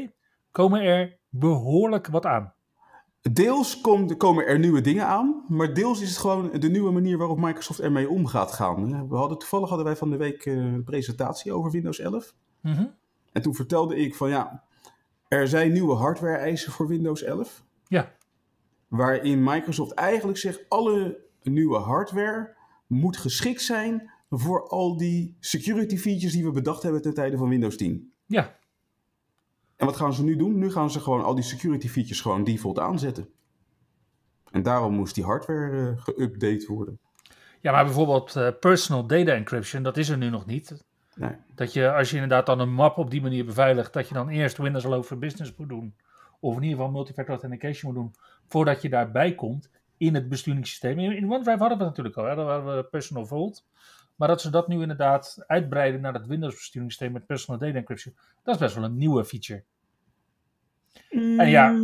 komen 0.51 0.81
er 0.81 1.17
behoorlijk 1.29 2.07
wat 2.07 2.25
aan. 2.25 2.53
Deels 3.21 3.81
komen 4.17 4.45
er 4.45 4.59
nieuwe 4.59 4.81
dingen 4.81 5.05
aan, 5.05 5.43
maar 5.47 5.73
deels 5.73 6.01
is 6.01 6.09
het 6.09 6.17
gewoon 6.17 6.51
de 6.59 6.69
nieuwe 6.69 6.91
manier 6.91 7.17
waarop 7.17 7.39
Microsoft 7.39 7.79
ermee 7.79 8.09
om 8.09 8.27
gaat 8.27 8.51
gaan. 8.51 9.09
We 9.09 9.15
hadden, 9.15 9.37
toevallig 9.37 9.67
hadden 9.67 9.87
wij 9.87 9.95
van 9.95 10.09
de 10.09 10.17
week 10.17 10.45
eh, 10.45 10.53
een 10.53 10.83
presentatie 10.83 11.53
over 11.53 11.71
Windows 11.71 11.99
11. 11.99 12.33
Mhm. 12.61 12.85
En 13.31 13.41
toen 13.41 13.55
vertelde 13.55 13.95
ik 13.95 14.15
van 14.15 14.29
ja, 14.29 14.63
er 15.27 15.47
zijn 15.47 15.71
nieuwe 15.71 15.95
hardware 15.95 16.37
eisen 16.37 16.71
voor 16.71 16.87
Windows 16.87 17.23
11. 17.23 17.63
Ja. 17.87 18.11
Waarin 18.87 19.43
Microsoft 19.43 19.91
eigenlijk 19.91 20.37
zegt 20.37 20.65
alle 20.69 21.19
nieuwe 21.43 21.77
hardware 21.77 22.55
moet 22.87 23.17
geschikt 23.17 23.61
zijn 23.61 24.11
voor 24.29 24.67
al 24.67 24.97
die 24.97 25.35
security 25.39 25.97
features 25.97 26.33
die 26.33 26.43
we 26.43 26.51
bedacht 26.51 26.83
hebben 26.83 27.01
ten 27.01 27.13
tijde 27.13 27.37
van 27.37 27.49
Windows 27.49 27.77
10. 27.77 28.13
Ja, 28.25 28.59
En 29.81 29.88
wat 29.88 29.95
gaan 29.95 30.13
ze 30.13 30.23
nu 30.23 30.35
doen? 30.35 30.57
Nu 30.57 30.71
gaan 30.71 30.91
ze 30.91 31.00
gewoon 31.00 31.23
al 31.23 31.35
die 31.35 31.43
security 31.43 31.88
features 31.88 32.21
gewoon 32.21 32.43
default 32.43 32.79
aanzetten. 32.79 33.29
En 34.51 34.63
daarom 34.63 34.93
moest 34.93 35.15
die 35.15 35.23
hardware 35.23 35.89
eh, 35.89 35.97
geüpdate 35.97 36.65
worden. 36.67 37.00
Ja, 37.61 37.71
maar 37.71 37.85
bijvoorbeeld 37.85 38.35
eh, 38.35 38.47
personal 38.59 39.05
data 39.05 39.31
encryption, 39.31 39.83
dat 39.83 39.97
is 39.97 40.09
er 40.09 40.17
nu 40.17 40.29
nog 40.29 40.45
niet. 40.45 40.83
Nee. 41.15 41.31
Dat 41.55 41.73
je, 41.73 41.91
als 41.91 42.09
je 42.09 42.15
inderdaad 42.15 42.45
dan 42.45 42.59
een 42.59 42.73
map 42.73 42.97
op 42.97 43.11
die 43.11 43.21
manier 43.21 43.45
beveiligt, 43.45 43.93
dat 43.93 44.07
je 44.07 44.13
dan 44.13 44.29
eerst 44.29 44.57
Windows 44.57 44.83
Hello 44.83 45.03
for 45.03 45.17
Business 45.17 45.55
moet 45.57 45.69
doen. 45.69 45.95
Of 46.39 46.55
in 46.55 46.61
ieder 46.61 46.77
geval 46.77 46.91
multifactor 46.91 47.33
authentication 47.33 47.93
moet 47.93 48.01
doen, 48.01 48.15
voordat 48.47 48.81
je 48.81 48.89
daarbij 48.89 49.35
komt 49.35 49.69
in 49.97 50.13
het 50.13 50.29
besturingssysteem. 50.29 51.00
In, 51.00 51.15
in 51.15 51.31
OneDrive 51.31 51.59
hadden 51.59 51.77
we 51.77 51.83
het 51.83 51.95
natuurlijk 51.95 52.17
al, 52.17 52.25
hè? 52.25 52.35
daar 52.35 52.45
hadden 52.45 52.75
we 52.75 52.83
Personal 52.83 53.25
Vault. 53.25 53.65
Maar 54.21 54.29
dat 54.29 54.41
ze 54.41 54.49
dat 54.49 54.67
nu 54.67 54.81
inderdaad 54.81 55.43
uitbreiden 55.47 56.01
naar 56.01 56.13
het 56.13 56.25
Windows 56.25 56.53
besturingssysteem 56.53 57.11
met 57.11 57.25
personal 57.25 57.59
data 57.59 57.77
encryption, 57.77 58.15
dat 58.43 58.53
is 58.55 58.61
best 58.61 58.75
wel 58.75 58.83
een 58.83 58.97
nieuwe 58.97 59.25
feature. 59.25 59.63
En 61.09 61.49
ja, 61.49 61.83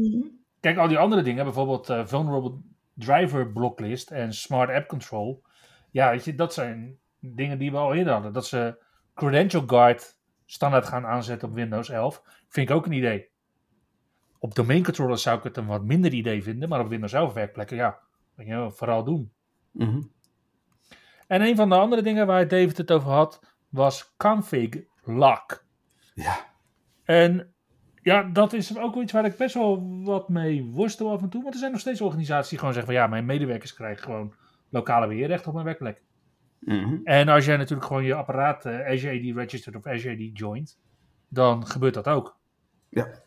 Kijk, 0.60 0.78
al 0.78 0.88
die 0.88 0.98
andere 0.98 1.22
dingen, 1.22 1.44
bijvoorbeeld 1.44 1.90
eh, 1.90 2.06
Vulnerable 2.06 2.58
Driver 2.94 3.52
Blocklist 3.52 4.12
en 4.12 4.34
Smart 4.34 4.70
App 4.70 4.88
Control. 4.88 5.44
Ja, 5.92 6.10
weet 6.10 6.26
je, 6.26 6.36
dat 6.36 6.54
zijn 6.54 6.98
dingen 7.20 7.58
die 7.58 7.72
we 7.72 7.78
al 7.78 7.94
eerder 7.94 8.14
hadden. 8.14 8.34
Dat 8.34 8.46
ze 8.46 8.84
Credential 9.14 9.64
Guard 9.68 10.18
standaard 10.46 10.88
gaan 10.88 11.06
aanzetten 11.06 11.48
op 11.48 11.56
Windows 11.56 11.90
11, 11.90 12.24
vind 12.48 12.70
ik 12.70 12.76
ook 12.76 12.86
een 12.86 12.92
idee. 12.92 13.30
Op 14.40 14.56
domain 14.56 14.84
controllers 14.84 15.22
zou 15.22 15.38
ik 15.38 15.44
het 15.44 15.58
een 15.58 15.66
wat 15.66 15.84
minder 15.84 16.14
idee 16.14 16.44
vinden, 16.44 16.70
maar 16.70 16.80
op 16.80 16.90
Windows 16.90 17.14
11 17.14 17.34
werkplekken, 17.34 17.78
ja, 17.78 18.00
je, 18.36 18.72
vooral 18.72 19.04
doen. 19.04 19.32
Mhm. 19.72 20.02
En 21.28 21.42
een 21.42 21.56
van 21.56 21.70
de 21.70 21.76
andere 21.76 22.02
dingen 22.02 22.28
waar 22.28 22.48
David 22.48 22.78
het 22.78 22.92
over 22.92 23.12
had, 23.12 23.42
was 23.70 24.16
config 24.18 24.70
lock. 25.04 25.66
Ja, 26.14 26.38
En 27.04 27.54
ja, 28.02 28.24
dat 28.24 28.54
is 28.54 28.78
ook 28.78 28.96
iets 28.96 29.12
waar 29.12 29.26
ik 29.26 29.38
best 29.38 29.54
wel 29.54 30.02
wat 30.04 30.30
mee 30.30 30.64
worstel 30.64 31.12
af 31.12 31.22
en 31.22 31.30
toe. 31.30 31.42
Want 31.42 31.54
er 31.54 31.60
zijn 31.60 31.72
nog 31.72 31.82
steeds 31.82 32.02
organisaties 32.02 32.50
die 32.50 32.58
gewoon 32.58 32.74
zeggen 32.74 32.94
van 32.94 33.02
ja, 33.02 33.10
mijn 33.10 33.26
medewerkers 33.26 33.74
krijgen 33.74 34.04
gewoon 34.04 34.34
lokale 34.70 35.08
beheerrecht 35.08 35.48
op 35.48 35.54
mijn 35.54 35.66
werkplek. 35.66 36.02
Mhm. 36.60 36.98
En 37.04 37.28
als 37.28 37.46
jij 37.46 37.58
natuurlijk 37.58 37.88
gewoon 37.88 38.04
je 38.04 38.14
apparaat 38.14 38.66
eh, 38.66 38.88
Azure 38.88 39.18
AD 39.18 39.36
registered 39.36 39.80
of 39.80 39.92
Azure 39.92 40.14
AD 40.14 40.38
joint, 40.38 40.80
dan 41.30 41.68
gebeurt 41.68 41.94
dat 41.94 42.08
ook. 42.08 42.38
ja. 42.90 43.26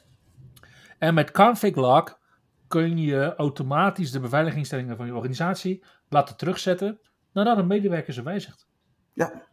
En 0.99 1.14
met 1.14 1.30
config 1.30 1.75
lock 1.75 2.21
kun 2.69 2.99
je 2.99 3.35
automatisch 3.37 4.11
de 4.11 4.21
beveiligingstellingen 4.21 4.97
van 4.97 5.07
je 5.07 5.14
organisatie 5.14 5.85
laten 6.09 6.37
terugzetten 6.37 7.00
nadat 7.33 7.59
een 7.59 7.67
medewerker 7.67 8.13
ze 8.13 8.23
wijzigt. 8.23 8.67
ja. 9.13 9.49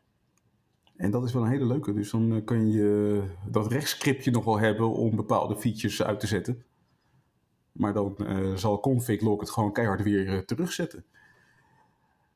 En 0.98 1.12
dat 1.12 1.24
is 1.24 1.34
wel 1.34 1.44
een 1.44 1.50
hele 1.50 1.66
leuke. 1.66 1.94
Dus 1.94 2.12
dan 2.12 2.36
eh, 2.36 2.46
kun 2.46 2.72
je 2.72 3.24
dat 3.50 3.72
rechtscriptje 3.72 4.32
nog 4.32 4.46
wel 4.46 4.60
hebben 4.60 4.92
om 4.92 5.16
bepaalde 5.16 5.58
features 5.58 6.04
uit 6.04 6.20
te 6.20 6.28
zetten. 6.28 6.64
Maar 7.72 7.94
dan 7.94 8.16
eh, 8.18 8.56
zal 8.56 8.80
config 8.80 9.22
log 9.22 9.40
het 9.40 9.50
gewoon 9.50 9.74
keihard 9.74 10.04
weer 10.04 10.28
eh, 10.28 10.38
terugzetten. 10.38 11.06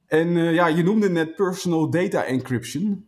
En 0.07 0.29
ja, 0.29 0.67
je 0.67 0.83
noemde 0.83 1.09
net 1.09 1.35
personal 1.35 1.89
data 1.89 2.23
encryption. 2.23 3.05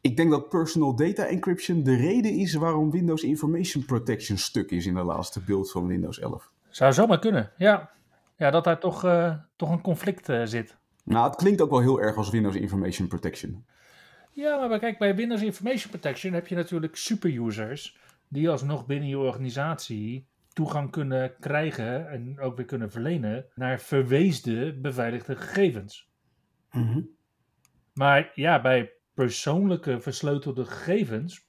Ik 0.00 0.16
denk 0.16 0.30
dat 0.30 0.48
personal 0.48 0.96
data 0.96 1.24
encryption 1.24 1.82
de 1.82 1.96
reden 1.96 2.32
is 2.32 2.54
waarom 2.54 2.90
Windows 2.90 3.22
Information 3.22 3.84
Protection 3.84 4.38
stuk 4.38 4.70
is 4.70 4.86
in 4.86 4.94
de 4.94 5.02
laatste 5.02 5.40
build 5.40 5.70
van 5.70 5.86
Windows 5.86 6.18
11. 6.18 6.50
Zou 6.68 6.92
zomaar 6.92 7.18
kunnen, 7.18 7.52
ja. 7.56 7.90
Ja, 8.36 8.50
dat 8.50 8.64
daar 8.64 8.80
toch, 8.80 9.00
toch 9.56 9.70
een 9.70 9.80
conflict 9.80 10.26
zit. 10.44 10.76
Nou, 11.08 11.26
het 11.26 11.36
klinkt 11.36 11.60
ook 11.60 11.70
wel 11.70 11.80
heel 11.80 12.00
erg 12.00 12.16
als 12.16 12.30
Windows 12.30 12.54
Information 12.54 13.08
Protection. 13.08 13.66
Ja, 14.32 14.66
maar 14.66 14.78
kijk, 14.78 14.98
bij 14.98 15.14
Windows 15.14 15.42
Information 15.42 15.90
Protection 15.90 16.32
heb 16.32 16.46
je 16.46 16.54
natuurlijk 16.54 16.96
superusers 16.96 17.98
die 18.28 18.50
alsnog 18.50 18.86
binnen 18.86 19.08
je 19.08 19.18
organisatie 19.18 20.26
toegang 20.52 20.90
kunnen 20.90 21.34
krijgen 21.40 22.10
en 22.10 22.40
ook 22.40 22.56
weer 22.56 22.66
kunnen 22.66 22.90
verlenen 22.90 23.46
naar 23.54 23.80
verweesde 23.80 24.78
beveiligde 24.80 25.36
gegevens. 25.36 26.10
Mhm. 26.70 27.00
Maar 27.94 28.32
ja, 28.34 28.60
bij 28.60 28.92
persoonlijke 29.14 30.00
versleutelde 30.00 30.64
gegevens, 30.64 31.48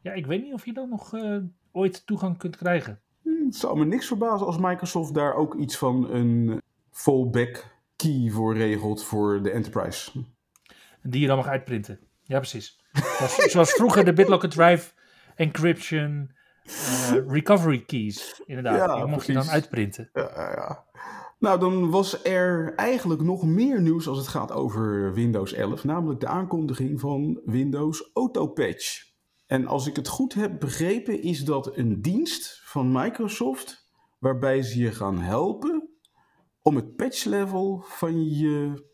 ja, 0.00 0.12
ik 0.12 0.26
weet 0.26 0.42
niet 0.42 0.52
of 0.52 0.64
je 0.64 0.72
dan 0.72 0.88
nog 0.88 1.14
eh, 1.14 1.36
ooit 1.72 2.06
toegang 2.06 2.38
kunt 2.38 2.56
krijgen. 2.56 3.00
Hm, 3.22 3.44
Het 3.44 3.56
zou 3.56 3.78
me 3.78 3.84
niks 3.84 4.06
verbazen 4.06 4.46
als 4.46 4.58
Microsoft 4.58 5.14
daar 5.14 5.34
ook 5.34 5.54
iets 5.54 5.76
van 5.76 6.10
een 6.10 6.62
fallback 6.90 7.77
key 8.02 8.30
voor 8.30 8.56
regelt 8.56 9.04
voor 9.04 9.42
de 9.42 9.50
enterprise. 9.50 10.10
Die 11.02 11.20
je 11.20 11.26
dan 11.26 11.36
mag 11.36 11.46
uitprinten. 11.46 11.98
Ja, 12.22 12.38
precies. 12.38 12.80
Zoals, 13.46 13.70
vroeger 13.70 14.04
de 14.04 14.12
BitLocker 14.12 14.48
Drive 14.48 14.92
Encryption 15.34 16.30
eh, 16.64 17.12
Recovery 17.28 17.84
Keys. 17.84 18.42
Inderdaad, 18.46 18.76
Ja, 18.76 18.96
die 18.96 19.06
mocht 19.06 19.26
je 19.26 19.32
dan 19.32 19.48
uitprinten. 19.48 20.10
Ja, 20.12 20.30
ja. 20.34 20.86
Nou, 21.38 21.58
dan 21.58 21.90
was 21.90 22.24
er 22.24 22.74
eigenlijk 22.74 23.22
nog 23.22 23.44
meer 23.44 23.80
nieuws 23.80 24.08
als 24.08 24.18
het 24.18 24.28
gaat 24.28 24.52
over 24.52 25.12
Windows 25.14 25.52
11, 25.52 25.84
namelijk 25.84 26.20
de 26.20 26.26
aankondiging 26.26 27.00
van 27.00 27.40
Windows 27.44 28.10
Autopatch. 28.14 29.06
En 29.46 29.66
als 29.66 29.86
ik 29.86 29.96
het 29.96 30.08
goed 30.08 30.34
heb 30.34 30.60
begrepen, 30.60 31.22
is 31.22 31.44
dat 31.44 31.76
een 31.76 32.02
dienst 32.02 32.60
van 32.64 32.92
Microsoft 32.92 33.90
waarbij 34.18 34.62
ze 34.62 34.78
je 34.78 34.92
gaan 34.92 35.18
helpen 35.18 35.77
om 36.62 36.76
het 36.76 36.96
patch 36.96 37.24
level 37.24 37.84
van 37.86 38.28
je 38.28 38.86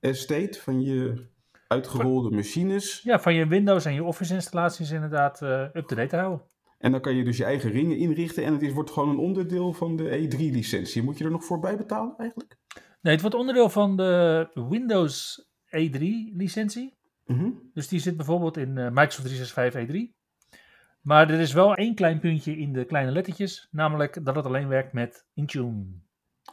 estate, 0.00 0.60
van 0.60 0.80
je 0.82 1.28
uitgerolde 1.66 2.30
machines, 2.30 3.00
Ja, 3.02 3.20
van 3.20 3.34
je 3.34 3.46
Windows 3.46 3.84
en 3.84 3.94
je 3.94 4.04
Office 4.04 4.34
installaties 4.34 4.90
inderdaad 4.90 5.42
eh, 5.42 5.62
up-to-date 5.72 6.08
te 6.08 6.16
houden. 6.16 6.42
En 6.78 6.90
dan 6.90 7.00
kan 7.00 7.14
je 7.14 7.24
dus 7.24 7.36
je 7.36 7.44
eigen 7.44 7.70
ringen 7.70 7.96
inrichten 7.96 8.44
en 8.44 8.52
het 8.52 8.62
is, 8.62 8.72
wordt 8.72 8.90
gewoon 8.90 9.08
een 9.08 9.18
onderdeel 9.18 9.72
van 9.72 9.96
de 9.96 10.28
E3-licentie. 10.28 11.02
Moet 11.02 11.18
je 11.18 11.24
er 11.24 11.30
nog 11.30 11.44
voor 11.44 11.58
bij 11.58 11.76
betalen 11.76 12.14
eigenlijk? 12.16 12.56
Nee, 13.00 13.12
het 13.12 13.22
wordt 13.22 13.36
onderdeel 13.36 13.68
van 13.68 13.96
de 13.96 14.48
Windows 14.68 15.46
E3-licentie. 15.66 16.98
Mhm. 17.26 17.50
Dus 17.74 17.88
die 17.88 18.00
zit 18.00 18.16
bijvoorbeeld 18.16 18.56
in 18.56 18.78
eh, 18.78 18.88
Microsoft 18.88 19.24
365 19.24 19.86
E3. 19.86 20.18
Maar 21.00 21.30
er 21.30 21.40
is 21.40 21.52
wel 21.52 21.74
één 21.74 21.94
klein 21.94 22.20
puntje 22.20 22.56
in 22.56 22.72
de 22.72 22.84
kleine 22.84 23.10
lettertjes, 23.10 23.68
namelijk 23.70 24.24
dat 24.24 24.36
het 24.36 24.44
alleen 24.44 24.68
werkt 24.68 24.92
met 24.92 25.26
Intune. 25.34 25.86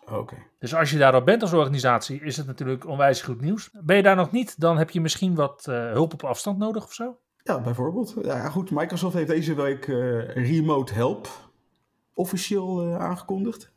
Oké. 0.06 0.36
Dus 0.60 0.75
als 0.75 0.92
je 0.92 0.98
daarop 0.98 1.25
bent 1.25 1.42
als 1.42 1.54
organisatie, 1.54 2.22
is 2.22 2.38
het 2.38 2.46
natuurlijk 2.46 2.88
onwijs 2.88 3.22
goed 3.22 3.42
nieuws. 3.42 3.70
Ben 3.82 3.96
je 3.96 4.04
daar 4.04 4.16
nog 4.16 4.32
niet, 4.32 4.60
dan 4.60 4.77
heb 4.77 4.89
je 4.89 5.01
misschien 5.01 5.36
wat 5.36 5.68
eh, 5.68 5.92
hulp 5.92 6.13
op 6.13 6.24
afstand 6.24 6.58
nodig 6.58 6.84
of 6.84 6.94
zo. 6.94 7.20
Ja, 7.44 7.62
bijvoorbeeld. 7.62 8.16
Ja, 8.22 8.50
goed, 8.50 8.72
Microsoft 8.72 9.13
heeft 9.13 9.27
deze 9.27 9.56
week 9.56 9.88
eh, 9.88 10.27
Remote 10.27 10.94
Help 10.94 11.51
officieel 12.13 12.82
eh, 12.82 13.00
aangekondigd. 13.00 13.72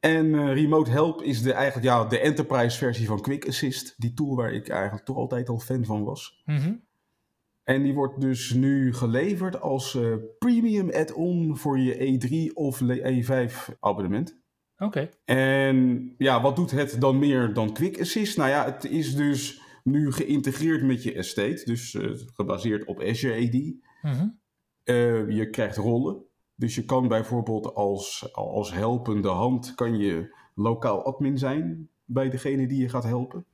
En 0.00 0.52
Remote 0.52 0.90
Help 0.90 1.22
is 1.22 1.42
de, 1.42 1.52
eigenlijk 1.52 1.86
ja, 1.86 2.04
de 2.04 2.18
enterprise 2.18 2.78
versie 2.78 3.06
van 3.06 3.20
Quick 3.20 3.48
Assist. 3.48 3.94
Die 3.96 4.14
tool 4.14 4.36
waar 4.36 4.52
ik 4.52 4.68
eigenlijk 4.68 5.04
toch 5.04 5.16
altijd 5.16 5.48
al 5.48 5.58
fan 5.58 5.84
van 5.84 6.04
was. 6.04 6.42
Mhm. 6.44 6.74
En 7.62 7.82
die 7.82 7.94
wordt 7.94 8.20
dus 8.20 8.52
nu 8.52 8.94
geleverd 8.94 9.60
als 9.60 9.98
premium 10.38 10.90
add-on 10.90 11.56
voor 11.56 11.78
je 11.78 11.94
E3 11.96 12.54
of 12.54 12.80
E5 12.82 13.78
abonnement. 13.80 14.41
Oké. 14.82 15.08
En 15.24 16.14
ja, 16.18 16.42
wat 16.42 16.56
doet 16.56 16.70
het 16.70 17.00
dan 17.00 17.18
meer 17.18 17.54
dan 17.54 17.72
Quick 17.72 18.00
Assist? 18.00 18.36
Nou 18.36 18.50
ja, 18.50 18.64
het 18.64 18.84
is 18.84 19.14
dus 19.14 19.62
nu 19.84 20.12
geïntegreerd 20.12 20.82
met 20.82 21.02
je 21.02 21.12
estate. 21.12 21.62
Dus 21.64 21.94
eh, 21.94 22.10
gebaseerd 22.34 22.84
op 22.84 23.00
Azure 23.00 23.46
AD. 23.46 23.74
Mhm. 24.02 24.28
Eh, 24.84 25.30
je 25.30 25.50
krijgt 25.50 25.76
rollen. 25.76 26.22
Dus 26.54 26.74
je 26.74 26.84
kan 26.84 27.08
bijvoorbeeld 27.08 27.74
als, 27.74 28.28
als 28.32 28.72
helpende 28.72 29.28
hand 29.28 29.74
kan 29.74 29.98
je 29.98 30.36
lokaal 30.54 31.04
admin 31.04 31.38
zijn 31.38 31.88
bij 32.04 32.30
degene 32.30 32.66
die 32.66 32.80
je 32.80 32.88
gaat 32.88 33.04
helpen. 33.04 33.44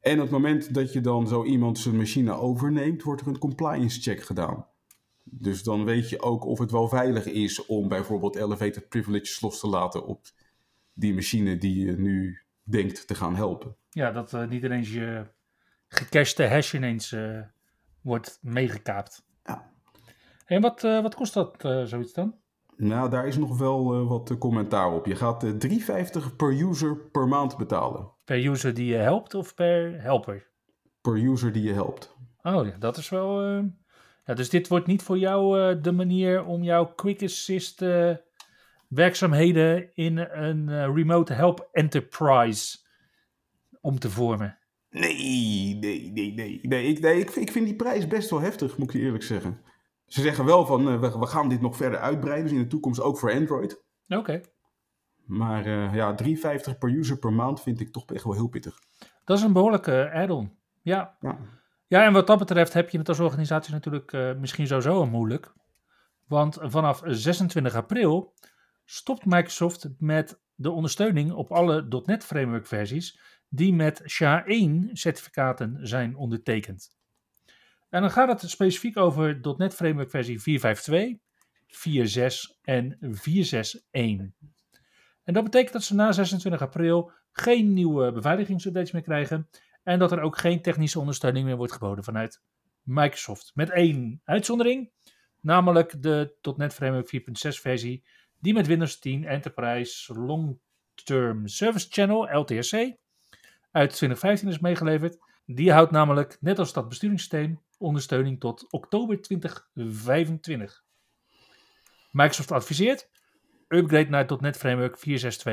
En 0.00 0.16
op 0.16 0.22
het 0.22 0.30
moment 0.30 0.74
dat 0.74 0.92
je 0.92 1.00
dan 1.00 1.28
zo 1.28 1.44
iemand 1.44 1.78
zijn 1.78 1.96
machine 1.96 2.32
overneemt, 2.32 3.02
wordt 3.02 3.20
er 3.20 3.26
een 3.26 3.38
compliance 3.38 4.00
check 4.00 4.22
gedaan. 4.22 4.66
Dus 5.34 5.62
dan 5.62 5.84
weet 5.84 6.08
je 6.08 6.20
ook 6.20 6.44
of 6.44 6.58
het 6.58 6.70
wel 6.70 6.88
veilig 6.88 7.26
is 7.26 7.66
om 7.66 7.88
bijvoorbeeld 7.88 8.36
elevated 8.36 8.88
privileges 8.88 9.40
los 9.40 9.60
te 9.60 9.68
laten 9.68 10.06
op 10.06 10.26
die 10.92 11.14
machine 11.14 11.56
die 11.56 11.86
je 11.86 11.92
nu 11.92 12.42
denkt 12.62 13.06
te 13.06 13.14
gaan 13.14 13.36
helpen. 13.36 13.76
Ja, 13.90 14.10
dat 14.10 14.34
eh, 14.34 14.48
niet 14.48 14.62
ineens 14.62 14.92
je 14.92 15.26
gecachte 15.88 16.46
hash 16.46 16.74
ineens 16.74 17.12
eh, 17.12 17.40
wordt 18.00 18.38
meegekaapt. 18.42 19.24
Ja. 19.44 19.70
En 20.46 20.60
wat, 20.60 20.84
eh, 20.84 21.02
wat 21.02 21.14
kost 21.14 21.34
dat 21.34 21.56
zoiets 21.84 22.12
dan? 22.12 22.34
Nou, 22.76 23.10
daar 23.10 23.26
is 23.26 23.36
nog 23.36 23.58
wel 23.58 24.06
wat 24.06 24.38
commentaar 24.38 24.92
op. 24.92 25.06
Je 25.06 25.16
gaat 25.16 25.44
eh 25.44 25.50
3,50 25.50 26.36
per 26.36 26.62
user 26.62 26.96
per 26.96 27.28
maand 27.28 27.56
betalen. 27.56 28.10
Per 28.24 28.46
user 28.46 28.74
die 28.74 28.86
je 28.86 28.96
helpt 28.96 29.34
of 29.34 29.54
per 29.54 30.02
helper? 30.02 30.50
Per 31.00 31.16
user 31.16 31.52
die 31.52 31.62
je 31.62 31.72
helpt. 31.72 32.16
Oh 32.42 32.66
ja, 32.66 32.76
dat 32.78 32.96
is 32.96 33.08
wel. 33.08 33.62
Ja, 34.24 34.34
dus 34.34 34.50
dit 34.50 34.68
wordt 34.68 34.86
niet 34.86 35.02
voor 35.02 35.18
jou 35.18 35.60
eh, 35.60 35.82
de 35.82 35.92
manier 35.92 36.44
om 36.44 36.62
jouw 36.62 36.94
Quick 36.94 37.22
Assist 37.22 37.82
eh, 37.82 38.14
werkzaamheden 38.88 39.94
in 39.94 40.18
een 40.18 40.68
eh, 40.68 40.94
Remote 40.94 41.32
Help 41.32 41.68
Enterprise 41.72 42.78
om 43.80 43.98
te 43.98 44.10
vormen. 44.10 44.58
Nee, 44.90 45.76
nee, 45.80 46.10
nee, 46.12 46.32
nee. 46.34 46.60
nee, 46.62 46.86
ik, 46.86 47.00
nee 47.00 47.20
ik, 47.20 47.30
ik 47.30 47.52
vind 47.52 47.66
die 47.66 47.76
prijs 47.76 48.06
best 48.06 48.30
wel 48.30 48.40
heftig, 48.40 48.78
moet 48.78 48.94
ik 48.94 49.00
je 49.00 49.06
eerlijk 49.06 49.24
zeggen. 49.24 49.60
Ze 50.06 50.20
zeggen 50.20 50.44
wel 50.44 50.66
van, 50.66 51.00
we, 51.00 51.18
we 51.18 51.26
gaan 51.26 51.48
dit 51.48 51.60
nog 51.60 51.76
verder 51.76 51.98
uitbreiden, 51.98 52.44
dus 52.44 52.52
in 52.52 52.62
de 52.62 52.66
toekomst 52.66 53.00
ook 53.00 53.18
voor 53.18 53.32
Android. 53.32 53.84
Oké. 54.08 54.40
Maar 55.26 55.68
ja, 55.94 56.14
3,50 56.22 56.78
per 56.78 56.90
user 56.90 57.18
per 57.18 57.32
maand 57.32 57.62
vind 57.62 57.80
ik 57.80 57.92
toch 57.92 58.06
echt 58.06 58.24
wel 58.24 58.32
heel 58.32 58.48
pittig. 58.48 58.78
Dat 59.24 59.38
is 59.38 59.42
een 59.42 59.52
behoorlijke 59.52 60.10
add-on. 60.12 60.58
Ja. 60.82 61.16
Ja. 61.20 61.38
Ja, 61.92 62.04
en 62.04 62.12
wat 62.12 62.26
dat 62.26 62.38
betreft 62.38 62.72
heb 62.72 62.90
je 62.90 62.98
het 62.98 63.08
als 63.08 63.20
organisatie 63.20 63.72
natuurlijk 63.72 64.12
eh, 64.12 64.34
misschien 64.34 64.66
sowieso 64.66 65.06
moeilijk. 65.06 65.52
Want 66.26 66.58
vanaf 66.60 67.02
26 67.04 67.74
april 67.74 68.34
stopt 68.84 69.24
Microsoft 69.24 69.88
met 69.98 70.40
de 70.54 70.70
ondersteuning 70.70 71.32
op 71.32 71.52
alle 71.52 72.02
.NET 72.04 72.24
Framework 72.24 72.66
versies 72.66 73.18
die 73.48 73.74
met 73.74 74.02
SHA-1 74.04 74.92
certificaten 74.92 75.78
zijn 75.86 76.16
ondertekend. 76.16 76.96
En 77.88 78.00
dan 78.00 78.10
gaat 78.10 78.40
het 78.40 78.50
specifiek 78.50 78.96
over 78.96 79.40
.NET 79.56 79.74
Framework 79.74 80.10
versie 80.10 80.60
4.5.2, 80.60 81.18
4.6 81.66 82.60
en 82.62 82.98
4.6.1. 83.00 84.50
En 85.24 85.32
dat 85.32 85.44
betekent 85.44 85.72
dat 85.72 85.82
ze 85.82 85.94
na 85.94 86.12
26 86.12 86.62
april 86.62 87.10
geen 87.32 87.72
nieuwe 87.72 88.12
beveiligingsupdates 88.12 88.92
meer 88.92 89.02
krijgen 89.02 89.48
en 89.82 89.98
dat 89.98 90.12
er 90.12 90.20
ook 90.20 90.38
geen 90.38 90.62
technische 90.62 90.98
ondersteuning 90.98 91.44
meer 91.44 91.56
wordt 91.56 91.72
geboden 91.72 92.04
vanuit 92.04 92.42
Microsoft. 92.82 93.50
Met 93.54 93.70
één 93.70 94.20
uitzondering, 94.24 94.90
namelijk 95.40 96.02
de 96.02 96.36
.NET 96.56 96.74
Framework 96.74 97.10
4.6 97.16 97.24
versie, 97.60 98.04
die 98.40 98.54
met 98.54 98.66
Windows 98.66 98.98
10 98.98 99.24
Enterprise 99.24 100.14
Long 100.14 100.60
Term 100.94 101.48
Service 101.48 101.86
Channel, 101.90 102.38
LTSC, 102.38 102.74
uit 103.72 103.90
2015 103.90 104.48
is 104.48 104.58
meegeleverd. 104.58 105.18
Die 105.46 105.72
houdt 105.72 105.90
namelijk, 105.90 106.36
net 106.40 106.58
als 106.58 106.72
dat 106.72 106.88
besturingssysteem, 106.88 107.60
ondersteuning 107.78 108.40
tot 108.40 108.72
oktober 108.72 109.20
2025. 109.20 110.84
Microsoft 112.10 112.52
adviseert, 112.52 113.10
upgrade 113.68 114.08
naar 114.08 114.40
.NET 114.40 114.56
Framework 114.56 114.98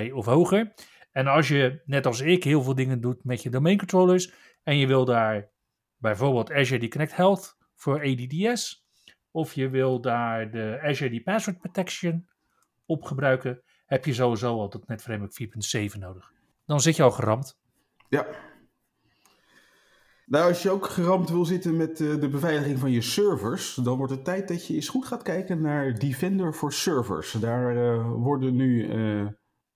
4.6.2 0.08 0.13
of 0.13 0.26
hoger. 0.26 0.74
En 1.12 1.28
als 1.28 1.48
je, 1.48 1.82
net 1.86 2.06
als 2.06 2.22
ik, 2.22 2.43
heel 2.43 2.63
veel 2.63 2.76
dingen 2.76 3.02
doet 3.02 3.24
met 3.24 3.43
je 3.43 3.50
domain 3.50 3.78
controllers 3.78 4.34
en 4.63 4.78
je 4.78 4.88
wil 4.88 5.06
daar 5.06 5.50
bijvoorbeeld 5.98 6.52
Azure 6.52 6.88
Connect 6.88 7.15
Health 7.15 7.58
voor 7.76 8.02
ADDS, 8.02 8.88
of 9.32 9.54
je 9.54 9.69
wil 9.69 10.02
daar 10.02 10.52
de 10.52 10.80
Azure 10.84 11.22
Password 11.22 11.58
Protection 11.58 12.30
op 12.86 13.04
gebruiken, 13.04 13.62
heb 13.86 14.06
je 14.06 14.13
sowieso 14.13 14.60
al 14.60 14.84
.NET 14.86 15.02
Framework 15.02 15.34
4.7 15.91 16.00
nodig. 16.00 16.32
Dan 16.65 16.82
zit 16.82 16.95
je 16.95 17.04
al 17.04 17.12
geramd. 17.12 17.60
Ja. 18.10 18.28
Nou, 20.26 20.48
als 20.48 20.62
je 20.62 20.69
ook 20.69 20.86
geramd 20.86 21.30
wil 21.30 21.45
zitten 21.45 21.78
met 21.78 22.02
eh, 22.02 22.19
de 22.19 22.30
beveiliging 22.30 22.80
van 22.80 22.91
je 22.91 23.02
servers, 23.02 23.76
dan 23.76 23.98
wordt 23.98 24.12
het 24.12 24.26
tijd 24.26 24.48
dat 24.48 24.67
je 24.67 24.74
eens 24.74 24.89
goed 24.89 25.06
gaat 25.06 25.22
kijken 25.22 25.62
naar 25.62 25.93
Defender 25.93 26.54
for 26.54 26.74
Servers. 26.74 27.32
Daar 27.32 27.76
eh, 27.76 28.12
worden 28.12 28.56
nu 28.56 28.89
eh, 28.89 29.28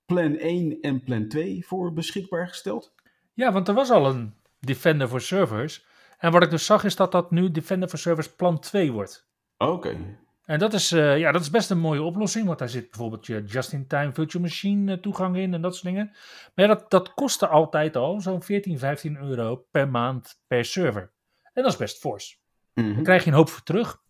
Plan 0.06 0.38
1 0.38 0.78
en 0.82 1.04
Plan 1.04 1.28
2 1.28 1.66
voor 1.66 1.94
beschikbaar 1.94 2.48
gesteld. 2.48 2.94
Ja, 3.34 3.52
want 3.52 3.68
er 3.68 3.74
was 3.74 3.89
al 3.89 4.06
een 4.06 4.34
Defender 4.60 5.08
for 5.08 5.22
Servers. 5.22 5.86
En 6.18 6.32
wat 6.32 6.44
ik 6.44 6.50
dus 6.50 6.66
zag 6.66 6.84
is 6.84 6.96
dat 6.96 7.12
dat 7.12 7.32
nu 7.32 7.52
Defender 7.52 7.89
for 7.89 8.00
Servers 8.00 8.36
plan 8.36 8.60
2 8.60 8.92
wordt. 8.92 9.28
Oké. 9.58 9.98
En 10.46 10.60
dat 10.60 10.74
is, 10.74 10.92
eh, 10.92 11.18
ja, 11.18 11.32
dat 11.32 11.42
is 11.42 11.50
best 11.50 11.70
een 11.70 11.80
mooie 11.80 12.02
oplossing, 12.02 12.46
want 12.46 12.60
daar 12.60 12.70
zit 12.70 12.89
bijvoorbeeld 12.89 13.26
je 13.26 13.44
just-in-time 13.44 14.13
virtual 14.13 14.44
machine 14.44 14.92
eh, 14.92 14.98
toegang 15.00 15.38
in 15.38 15.54
en 15.54 15.62
dat 15.62 15.74
soort 15.74 15.86
dingen. 15.86 16.12
Maar 16.56 16.68
ja, 16.68 16.74
dat, 16.74 16.92
dat 16.92 17.13
kostte 17.13 17.48
altijd 17.48 17.96
al 17.96 18.22
zo'n 18.22 18.44
14, 18.44 18.80
15 18.80 19.18
euro 19.18 19.66
per 19.72 19.89
maand 19.89 20.42
per 20.48 20.66
server. 20.66 21.12
En 21.54 21.63
dat 21.63 21.72
is 21.72 21.78
best 21.78 21.98
fors. 21.98 22.42
Mhm. 22.74 22.94
Daar 22.94 23.04
krijg 23.04 23.24
je 23.24 23.30
een 23.30 23.36
hoop 23.36 23.50
voor 23.50 23.63
terug. 23.63 24.02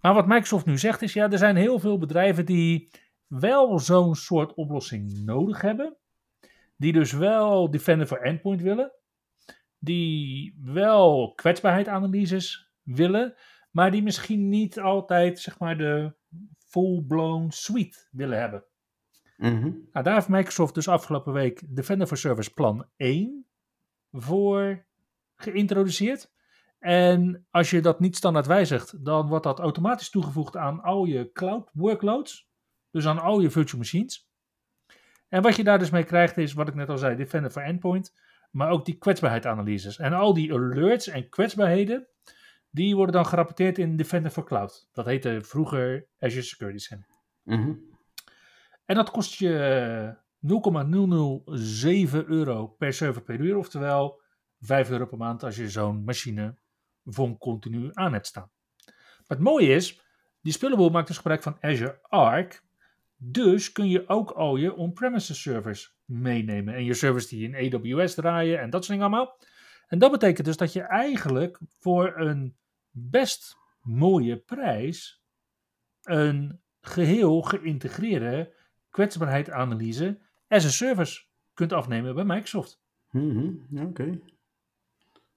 Maar 0.00 0.14
wat 0.14 0.26
Microsoft 0.26 0.66
nu 0.66 0.78
zegt 0.78 1.02
is, 1.02 1.12
ja, 1.12 1.30
er 1.30 1.38
zijn 1.38 1.56
heel 1.56 1.78
veel 1.78 1.98
bedrijven 1.98 2.46
die 2.46 2.90
wel 3.38 3.78
zo'n 3.78 4.14
soort 4.14 4.54
oplossing 4.54 5.24
nodig 5.24 5.60
hebben. 5.60 5.96
Die 6.76 6.92
dus 6.92 7.12
wel 7.12 7.70
Defender 7.70 8.06
for 8.06 8.20
Endpoint 8.20 8.62
willen. 8.62 8.92
Die 9.78 10.58
wel 10.60 11.32
kwetsbaarheidsanalyses 11.34 12.70
willen. 12.82 13.34
Maar 13.70 13.90
die 13.90 14.02
misschien 14.02 14.48
niet 14.48 14.80
altijd, 14.80 15.38
zeg 15.38 15.58
maar, 15.58 15.78
de 15.78 16.14
full-blown 16.58 17.50
suite 17.50 18.08
willen 18.10 18.38
hebben. 18.38 18.64
Mhm. 19.36 19.70
Nou, 19.92 20.04
daar 20.04 20.14
heeft 20.14 20.28
Microsoft 20.28 20.74
dus 20.74 20.88
afgelopen 20.88 21.32
week 21.32 21.62
Defender 21.76 22.06
for 22.06 22.16
Service 22.16 22.52
Plan 22.52 22.86
1 22.96 23.46
voor 24.12 24.86
geïntroduceerd. 25.36 26.32
En 26.78 27.46
als 27.50 27.70
je 27.70 27.80
dat 27.80 28.00
niet 28.00 28.16
standaard 28.16 28.46
wijzigt, 28.46 29.04
dan 29.04 29.28
wordt 29.28 29.44
dat 29.44 29.58
automatisch 29.58 30.10
toegevoegd 30.10 30.56
aan 30.56 30.80
al 30.80 31.04
je 31.04 31.32
cloud 31.32 31.70
workloads. 31.72 32.48
Dus 32.94 33.06
aan 33.06 33.18
al 33.18 33.40
je 33.40 33.50
virtual 33.50 33.78
machines. 33.78 34.28
En 35.28 35.42
wat 35.42 35.56
je 35.56 35.64
daar 35.64 35.78
dus 35.78 35.90
mee 35.90 36.04
krijgt 36.04 36.36
is, 36.36 36.52
wat 36.52 36.68
ik 36.68 36.74
net 36.74 36.88
al 36.88 36.98
zei, 36.98 37.16
Defender 37.16 37.50
for 37.50 37.62
Endpoint. 37.62 38.14
Maar 38.50 38.70
ook 38.70 38.84
die 38.84 38.98
kwetsbaarheidsanalyses. 38.98 39.98
En 39.98 40.12
al 40.12 40.34
die 40.34 40.52
alerts 40.52 41.08
en 41.08 41.28
kwetsbaarheden, 41.28 42.06
die 42.70 42.96
worden 42.96 43.14
dan 43.14 43.26
gerapporteerd 43.26 43.78
in 43.78 43.96
Defender 43.96 44.30
for 44.30 44.44
Cloud. 44.44 44.88
Dat 44.92 45.04
heette 45.06 45.38
vroeger 45.42 46.06
Azure 46.18 46.42
Security 46.42 46.78
Center. 46.78 47.08
Mhm. 47.42 47.74
En 48.84 48.94
dat 48.94 49.10
kost 49.10 49.34
je 49.34 49.58
eh, 49.58 50.50
0,007 50.50 52.26
euro 52.26 52.66
per 52.66 52.92
server 52.92 53.22
per 53.22 53.40
uur. 53.40 53.56
Oftewel 53.56 54.20
5 54.60 54.90
euro 54.90 55.06
per 55.06 55.18
maand 55.18 55.42
als 55.42 55.56
je 55.56 55.70
zo'n 55.70 56.04
machine 56.04 56.56
VOM 57.04 57.38
continu 57.38 57.90
aan 57.92 58.12
hebt 58.12 58.26
staan. 58.26 58.50
Maar 58.86 59.38
het 59.38 59.40
mooie 59.40 59.68
is, 59.68 60.00
die 60.40 60.52
spullenboel 60.52 60.90
maakt 60.90 61.06
dus 61.06 61.16
gebruik 61.16 61.42
van 61.42 61.56
Azure 61.60 61.98
Arc. 62.02 62.62
Dus 63.16 63.72
kun 63.72 63.88
je 63.88 64.08
ook 64.08 64.30
al 64.30 64.56
je 64.56 64.74
on-premises 64.74 65.42
servers 65.42 65.96
meenemen. 66.04 66.74
En 66.74 66.84
je 66.84 66.94
servers 66.94 67.26
die 67.26 67.52
in 67.52 67.74
AWS 67.74 68.14
draaien 68.14 68.60
en 68.60 68.70
dat 68.70 68.84
soort 68.84 68.98
dingen 68.98 69.12
allemaal. 69.12 69.38
En 69.86 69.98
dat 69.98 70.10
betekent 70.10 70.46
dus 70.46 70.56
dat 70.56 70.72
je 70.72 70.80
eigenlijk 70.80 71.60
voor 71.80 72.16
een 72.16 72.56
best 72.90 73.56
mooie 73.80 74.36
prijs 74.36 75.22
een 76.02 76.60
geheel 76.80 77.42
geïntegreerde 77.42 78.54
kwetsbaarheidsanalyse 78.90 80.20
as 80.48 80.64
a 80.64 80.68
service 80.68 81.22
kunt 81.54 81.72
afnemen 81.72 82.14
bij 82.14 82.24
Microsoft. 82.24 82.80
Mhm, 83.10 83.78
Oké. 83.78 84.20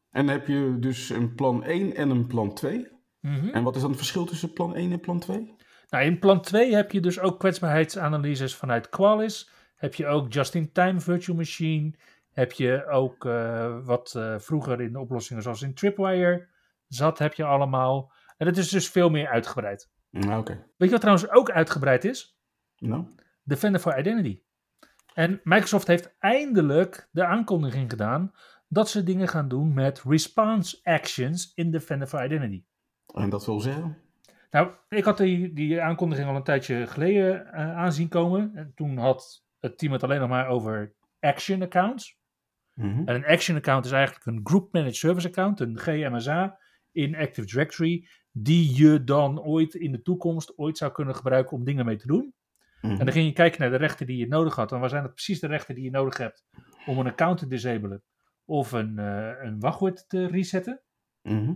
En 0.10 0.28
heb 0.28 0.48
je 0.48 0.76
dus 0.80 1.10
een 1.10 1.36
plan 1.36 1.63
1 1.63 1.96
en 1.96 2.10
een 2.10 2.28
plan 2.28 2.54
2? 2.54 2.88
Mhm. 3.20 3.50
En 3.50 3.63
wat 3.63 3.76
is 3.76 3.82
dan 3.82 3.90
het 3.90 4.00
verschil 4.00 4.26
tussen 4.26 4.54
plan 4.54 4.76
1 4.76 4.92
en 4.92 5.00
plan 5.00 5.20
2? 5.20 5.56
Nou, 5.89 6.04
in 6.04 6.19
plan 6.19 6.41
2 6.41 6.76
heb 6.76 6.91
je 6.91 7.00
dus 7.00 7.19
ook 7.19 7.39
kwetsbaarheidsanalyses 7.39 8.56
vanuit 8.56 8.89
Qualys. 8.89 9.50
Heb 9.76 9.93
je 9.93 10.08
ook 10.08 10.34
just-in-time 10.34 11.00
virtual 11.00 11.38
machine. 11.38 11.93
Heb 12.32 12.52
je 12.52 12.88
ook 12.88 13.26
eh, 13.26 13.78
wat 13.86 14.13
eh, 14.15 14.36
vroeger 14.38 14.82
in 14.82 14.91
de 14.91 15.00
oplossingen 15.00 15.43
zoals 15.43 15.62
in 15.62 15.73
Tripwire 15.73 16.47
zat, 16.88 17.19
heb 17.19 17.34
je 17.34 17.43
allemaal. 17.43 18.12
En 18.38 18.47
het 18.47 18.58
is 18.58 18.69
dus 18.69 18.89
veel 18.89 19.10
meer 19.10 19.28
uitgebreid. 19.28 19.89
Nou, 20.10 20.39
oké. 20.39 20.54
Weet 20.54 20.89
je 20.89 20.89
wat 20.89 21.02
trouwens 21.02 21.30
ook 21.30 21.52
uitgebreid 21.52 22.06
is? 22.06 22.39
Nou, 22.78 23.06
Defender 23.43 23.82
for 23.82 24.00
Identity. 24.00 24.41
En 25.13 25.41
Microsoft 25.43 25.88
heeft 25.88 26.15
eindelijk 26.19 27.10
de 27.12 27.26
aankondiging 27.26 27.89
gedaan 27.89 28.32
dat 28.67 28.89
ze 28.89 29.04
dingen 29.04 29.28
gaan 29.28 29.47
doen 29.47 29.73
met 29.73 30.04
response 30.06 30.80
actions 30.84 31.52
in 31.56 31.71
Defender 31.71 32.08
for 32.08 32.26
Identity. 32.26 32.63
en 33.13 33.30
dat 33.30 33.45
wil 33.45 33.60
zeggen? 33.60 33.97
Nou, 34.50 34.72
ik 34.90 35.04
had 35.04 35.18
die, 35.18 35.54
die 35.54 35.82
aankondiging 35.82 36.28
al 36.28 36.36
een 36.36 36.44
tijdje 36.44 36.88
geleden 36.88 37.54
eh, 37.54 37.76
aanzien 37.76 38.08
komen. 38.08 38.52
En 38.56 38.72
toen 38.76 38.98
had 38.98 39.46
het 39.60 39.78
team 39.78 39.92
het 39.92 40.04
alleen 40.04 40.20
nog 40.20 40.30
maar 40.30 40.48
over 40.48 40.96
action 41.20 41.62
accounts. 41.62 42.18
Mhm. 42.74 43.02
En 43.06 43.16
een 43.16 43.26
action 43.26 43.58
account 43.58 43.86
is 43.86 43.92
eigenlijk 43.92 44.26
een 44.26 44.40
Group 44.44 44.74
Managed 44.74 44.96
Service 44.96 45.28
account, 45.28 45.60
een 45.60 45.80
GMSA 45.80 46.60
in 46.92 47.16
Active 47.16 47.48
Directory, 47.48 48.08
die 48.32 48.76
je 48.76 49.04
dan 49.04 49.42
ooit 49.42 49.74
in 49.74 49.92
de 49.92 50.02
toekomst 50.02 50.58
ooit 50.58 50.78
zou 50.78 50.92
kunnen 50.92 51.16
gebruiken 51.16 51.58
om 51.58 51.64
dingen 51.64 51.86
mee 51.86 51.96
te 51.96 52.08
doen. 52.08 52.34
Mhm. 52.82 52.92
En 52.92 53.06
dan 53.06 53.12
ging 53.12 53.26
je 53.26 53.34
kijken 53.34 53.62
naar 53.62 53.70
de 53.70 53.78
rechten 53.78 54.06
die 54.06 54.18
je 54.18 54.28
nodig 54.28 54.56
had. 54.56 54.72
En 54.72 54.80
waar 54.80 54.90
zijn 54.90 55.04
het 55.04 55.14
precies 55.14 55.40
de 55.40 55.48
rechten 55.48 55.76
die 55.76 55.84
je 55.84 55.92
nodig 55.92 56.18
hebt 56.18 56.46
om 56.86 57.00
een 57.00 57.08
account 57.08 57.38
te 57.38 57.48
disabelen 57.48 58.04
of 58.46 58.72
een, 58.72 59.00
eh, 59.00 59.34
een 59.42 59.60
wachtwoord 59.60 60.10
te 60.10 60.28
resetten. 60.28 60.82
Mhm. 61.22 61.54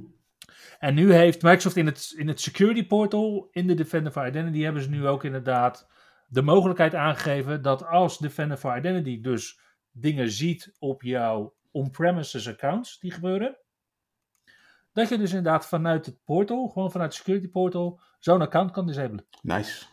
En 0.79 0.93
nu 0.93 1.13
heeft 1.13 1.41
Microsoft 1.41 1.75
in 1.75 1.85
het, 1.85 2.13
in 2.17 2.27
het 2.27 2.41
security 2.41 2.87
portal, 2.87 3.47
in 3.51 3.67
de 3.67 3.73
Defender 3.73 4.11
for 4.11 4.27
Identity, 4.27 4.61
hebben 4.61 4.81
ze 4.81 4.89
nu 4.89 5.07
ook 5.07 5.23
inderdaad 5.23 5.87
de 6.27 6.41
mogelijkheid 6.41 6.95
aangegeven 6.95 7.61
dat 7.61 7.85
als 7.85 8.17
Defender 8.17 8.57
for 8.57 8.77
Identity 8.77 9.21
dus 9.21 9.59
dingen 9.91 10.31
ziet 10.31 10.75
op 10.79 11.01
jouw 11.01 11.55
on-premises 11.71 12.47
accounts 12.47 12.99
die 12.99 13.11
gebeuren, 13.11 13.57
dat 14.93 15.09
je 15.09 15.17
dus 15.17 15.33
inderdaad 15.33 15.67
vanuit 15.67 16.05
het 16.05 16.23
portal, 16.23 16.67
gewoon 16.67 16.91
vanuit 16.91 17.09
het 17.09 17.19
security 17.19 17.49
portal, 17.49 17.99
zo'n 18.19 18.41
account 18.41 18.71
kan 18.71 18.87
disabelen. 18.87 19.25
Nice. 19.41 19.85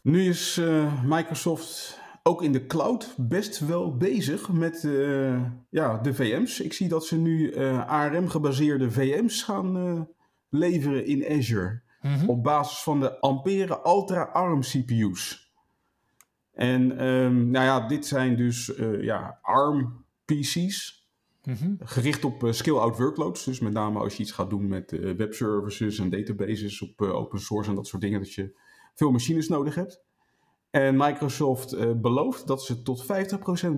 Nu 0.00 0.28
is 0.28 0.56
eh, 0.56 1.02
Microsoft 1.04 2.00
ook 2.28 2.42
in 2.42 2.52
de 2.52 2.66
cloud 2.66 3.14
best 3.16 3.58
wel 3.58 3.96
bezig 3.96 4.48
met 4.48 4.84
eh, 4.84 5.42
ja, 5.70 5.98
de 5.98 6.14
VM's. 6.14 6.60
Ik 6.60 6.72
zie 6.72 6.88
dat 6.88 7.06
ze 7.06 7.16
nu 7.16 7.50
eh, 7.50 7.86
ARM-gebaseerde 7.86 8.90
VM's 8.90 9.42
gaan 9.42 9.76
eh, 9.76 10.00
leveren 10.48 11.06
in 11.06 11.38
Azure. 11.38 11.82
Op 12.26 12.42
basis 12.42 12.78
van 12.78 13.00
de 13.00 13.20
Ampere 13.20 13.80
Ultra 13.84 14.22
ARM 14.22 14.60
CPU's. 14.60 15.52
En 16.52 16.98
ehm, 16.98 17.50
nou 17.50 17.64
ja, 17.64 17.86
dit 17.86 18.06
zijn 18.06 18.36
dus 18.36 18.72
ja, 19.00 19.38
ARM 19.42 20.04
PC's. 20.24 21.06
Mhm. 21.44 21.74
Gericht 21.78 22.24
op 22.24 22.48
skill-out 22.50 22.98
workloads. 22.98 23.44
Dus 23.44 23.60
met 23.60 23.72
name 23.72 23.98
als 23.98 24.16
je 24.16 24.22
iets 24.22 24.32
gaat 24.32 24.50
doen 24.50 24.68
met 24.68 24.90
webservices 25.16 25.98
en 25.98 26.10
databases 26.10 26.82
op 26.82 27.00
open 27.00 27.40
source 27.40 27.70
en 27.70 27.76
dat 27.76 27.86
soort 27.86 28.02
dingen. 28.02 28.20
Dat 28.20 28.32
je 28.32 28.56
veel 28.94 29.10
machines 29.10 29.48
nodig 29.48 29.74
hebt. 29.74 30.06
En 30.70 30.96
Microsoft 30.96 31.72
eh, 31.72 31.92
belooft 31.92 32.46
dat 32.46 32.62
ze 32.62 32.82
tot 32.82 33.02
50% 33.02 33.06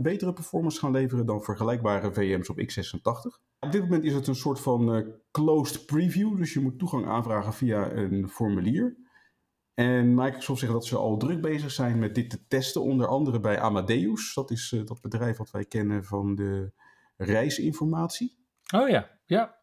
betere 0.03 0.33
performance 0.33 0.79
gaan 0.79 0.93
leveren 0.93 1.27
dan 1.27 1.43
vergelijkbare 1.43 2.13
VM's 2.13 2.49
op 2.49 2.61
x86. 2.61 3.49
Op 3.59 3.73
dit 3.73 3.81
moment 3.81 4.05
is 4.05 4.15
het 4.15 4.27
een 4.27 4.35
soort 4.35 4.61
van 4.61 4.95
eh, 4.95 5.07
closed 5.31 5.87
preview. 5.87 6.37
Dus 6.37 6.53
je 6.53 6.61
moet 6.61 6.79
toegang 6.79 7.07
aanvragen 7.07 7.53
via 7.53 7.93
een 7.93 8.29
formulier. 8.29 8.97
En 9.75 10.15
Microsoft 10.15 10.61
zegt 10.61 10.73
dat 10.73 10.87
ze 10.87 10.97
al 10.97 11.17
druk 11.17 11.41
bezig 11.41 11.71
zijn 11.71 11.99
met 11.99 12.15
dit 12.15 12.31
te 12.31 12.47
testen. 12.47 12.83
Onder 12.83 13.07
andere 13.07 13.41
bij 13.41 13.61
Amadeus. 13.61 14.35
Dat 14.35 14.51
is 14.51 14.73
eh, 14.73 14.85
dat 14.85 15.01
bedrijf 15.01 15.37
wat 15.37 15.51
wij 15.51 15.65
kennen 15.65 16.05
van 16.05 16.35
de 16.35 16.73
reisinformatie. 17.17 18.39
Oh 18.75 18.89
ja, 18.89 19.11
ja. 19.27 19.59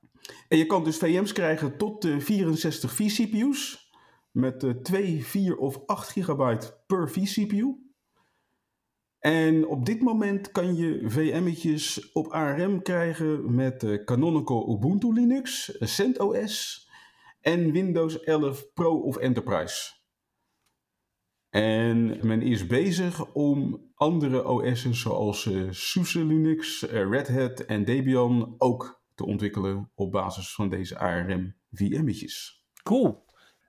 En 0.48 0.58
je 0.58 0.66
kan 0.66 0.84
dus 0.84 0.98
VM's 0.98 1.34
krijgen 1.34 1.78
tot 1.78 2.02
de 2.02 2.22
64 2.22 2.94
vCPU's. 2.94 3.87
Met 4.38 4.64
eh 4.64 4.70
2, 4.70 5.26
4 5.26 5.58
of 5.58 5.86
8 5.86 6.10
gigabyte 6.10 6.84
per 6.88 7.10
vCPU. 7.10 7.76
En 9.20 9.68
op 9.68 9.86
dit 9.86 10.02
moment 10.02 10.52
kan 10.52 10.76
je 10.76 11.10
VM'tjes 11.10 12.12
op 12.12 12.28
ARM 12.28 12.82
krijgen 12.82 13.56
met 13.56 13.84
eh, 13.84 14.04
Canonical 14.04 14.76
Ubuntu 14.76 15.14
Linux, 15.14 15.78
CentOS 15.80 16.88
en 17.42 17.72
Windows 17.72 18.20
11 18.20 18.74
Pro 18.74 19.00
of 19.00 19.18
Enterprise. 19.18 19.94
En 21.50 22.28
men 22.28 22.42
is 22.42 22.68
bezig 22.68 23.34
om 23.34 23.90
andere 23.96 24.48
OS'en 24.48 24.96
zoals 24.96 25.46
eh, 25.46 25.68
SUSE 25.70 26.26
Linux, 26.26 26.88
eh, 26.88 27.10
Red 27.10 27.28
Hat 27.28 27.60
en 27.60 27.86
Debian 27.86 28.56
ook 28.58 29.02
te 29.16 29.26
ontwikkelen 29.26 29.92
op 29.96 30.12
basis 30.12 30.54
van 30.54 30.70
deze 30.70 31.00
ARM 31.00 31.56
VM'tjes. 31.72 32.66
Cool. 32.84 33.26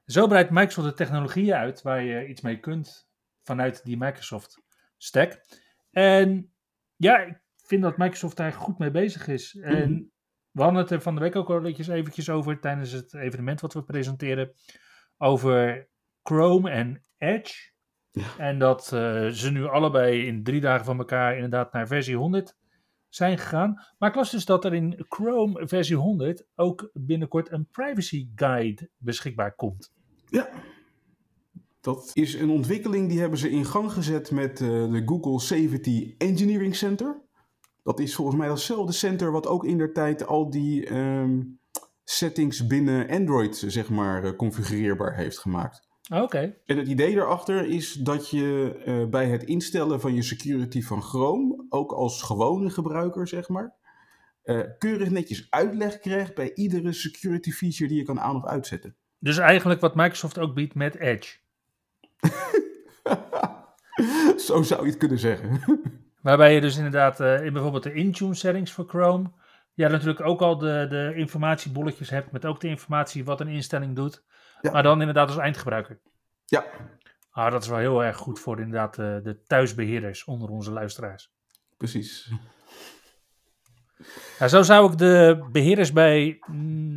Zo 0.09 0.27
breidt 0.27 0.51
Microsoft 0.51 0.89
de 0.89 0.95
technologieën 0.95 1.55
uit 1.55 1.83
waar 1.83 2.03
je 2.03 2.27
iets 2.29 2.41
mee 2.41 2.61
kunt 2.61 3.09
vanuit 3.43 3.85
die 3.85 3.97
Microsoft 3.97 4.63
stack. 4.97 5.41
En 5.91 6.53
ja, 6.97 7.19
ik 7.19 7.41
vind 7.57 7.83
dat 7.83 7.97
Microsoft 7.97 8.37
daar 8.37 8.53
goed 8.53 8.79
mee 8.79 8.91
bezig 8.91 9.27
is. 9.29 9.57
En 9.57 9.91
Mhm. 9.93 10.03
we 10.51 10.63
hadden 10.63 10.81
het 10.81 10.91
er 10.91 11.01
van 11.01 11.15
de 11.15 11.21
week 11.21 11.37
ook 11.37 11.51
al 11.51 11.65
eventjes, 11.65 12.31
over 12.31 12.61
tijdens 12.61 12.93
het 12.93 13.15
evenement 13.15 13.61
wat 13.61 13.75
we 13.75 13.83
presenteren. 13.85 14.53
Over 15.17 15.89
Chrome 16.23 16.71
en 16.71 17.05
Edge. 17.19 17.71
Ja. 18.11 18.37
En 18.39 18.59
dat 18.59 18.93
eh, 18.93 19.27
ze 19.27 19.51
nu 19.51 19.65
allebei 19.67 20.27
in 20.27 20.43
drie 20.43 20.61
dagen 20.61 20.85
van 20.85 20.99
elkaar 20.99 21.35
inderdaad 21.35 21.73
naar 21.73 21.87
versie 21.87 22.17
100 22.17 22.57
zijn 23.09 23.39
gegaan. 23.39 23.87
Maar 23.99 24.09
ik 24.09 24.17
las 24.17 24.31
dus 24.31 24.45
dat 24.45 24.65
er 24.65 24.75
in 24.75 25.05
Chrome 25.09 25.69
versie 25.69 25.97
100 25.97 26.47
ook 26.55 26.91
binnenkort 26.93 27.53
een 27.53 27.69
privacy 27.71 28.29
guide 28.35 28.91
beschikbaar 28.97 29.55
komt. 29.55 29.97
Ja. 30.31 30.49
Dat 31.81 32.11
is 32.15 32.35
een 32.35 32.51
ontwikkeling 32.51 33.09
die 33.09 33.21
hebben 33.21 33.39
ze 33.39 33.51
in 33.51 33.65
gang 33.65 33.93
gezet 33.93 34.31
met 34.31 34.61
eh, 34.61 34.69
de 34.69 35.03
Google 35.07 35.41
Safety 35.41 36.15
Engineering 36.19 36.77
Center. 36.77 37.23
Dat 37.83 38.01
is 38.01 38.15
volgens 38.15 38.37
mij 38.37 38.49
datzelfde 38.49 38.93
center 38.93 39.33
wat 39.33 39.47
ook 39.47 39.65
in 39.65 39.79
der 39.79 39.93
tijd 39.93 40.27
al 40.27 40.51
die 40.51 40.87
ehm, 40.87 41.41
settings 42.05 42.67
binnen 42.67 43.09
Android 43.09 43.65
zeg 43.67 43.89
maar 43.91 44.25
eh, 44.25 44.37
configureerbaar 44.37 45.17
heeft 45.17 45.39
gemaakt. 45.39 45.87
Oké. 46.13 46.57
En 46.67 46.77
het 46.77 46.89
idee 46.89 47.15
daarachter 47.15 47.67
is 47.67 47.93
dat 47.93 48.29
je 48.31 48.75
eh, 48.85 49.09
bij 49.09 49.29
het 49.29 49.43
instellen 49.43 50.01
van 50.01 50.15
je 50.15 50.23
security 50.23 50.83
van 50.83 51.03
Chrome, 51.03 51.67
ook 51.69 51.93
als 51.93 52.23
gewone 52.23 52.71
gebruiker 52.71 53.29
zeg 53.29 53.49
maar, 53.49 53.77
keurig 54.79 55.11
netjes 55.11 55.47
uitleg 55.51 55.99
krijgt 55.99 56.35
bij 56.35 56.55
iedere 56.55 56.93
security 56.93 57.51
feature 57.51 57.89
die 57.89 57.99
je 57.99 58.05
kan 58.05 58.21
aan- 58.21 58.37
of 58.37 58.45
uitzetten. 58.47 58.97
Dus 59.19 59.39
eigenlijk 59.39 59.81
wat 59.81 59.95
Microsoft 59.95 60.39
ook 60.39 60.55
biedt 60.55 60.75
met 60.75 60.95
Edge. 60.95 61.37
Zo 64.47 64.63
zou 64.63 64.83
je 64.83 64.89
het 64.89 64.99
kunnen 64.99 65.19
zeggen. 65.19 65.61
Waarbij 66.23 66.55
je 66.55 66.61
dus 66.61 66.77
inderdaad 66.77 67.21
eh, 67.21 67.45
in 67.45 67.53
bijvoorbeeld 67.53 67.83
de 67.83 67.93
Intune 67.93 68.35
settings 68.35 68.73
voor 68.73 68.89
Chrome. 68.89 69.31
Ja, 69.75 69.89
natuurlijk 69.89 70.21
ook 70.21 70.41
al 70.41 70.59
de, 70.59 70.87
de 70.89 71.13
informatiebolletjes 71.17 72.11
hebt 72.11 72.33
met 72.33 72.47
ook 72.47 72.61
de 72.61 72.69
informatie 72.69 73.25
wat 73.25 73.41
een 73.41 73.49
instelling 73.49 73.97
doet. 73.97 74.25
Ja. 74.61 74.71
Maar 74.71 74.83
dan 74.83 75.01
inderdaad 75.01 75.29
als 75.29 75.39
eindgebruiker. 75.39 76.01
Ja, 76.45 76.65
Ah, 77.39 77.53
dat 77.53 77.63
is 77.63 77.69
wel 77.69 77.79
heel 77.79 78.05
erg 78.05 78.17
goed 78.17 78.41
voor 78.41 78.61
inderdaad 78.61 78.99
eh, 78.99 79.17
de 79.23 79.43
thuisbeheerders 79.47 80.25
onder 80.25 80.49
onze 80.49 80.71
luisteraars. 80.71 81.33
precies. 81.77 82.33
Zo 84.47 84.63
zou 84.63 84.93
ik 84.93 84.99
de 84.99 85.47
beheerders 85.53 85.93
bij 85.93 86.39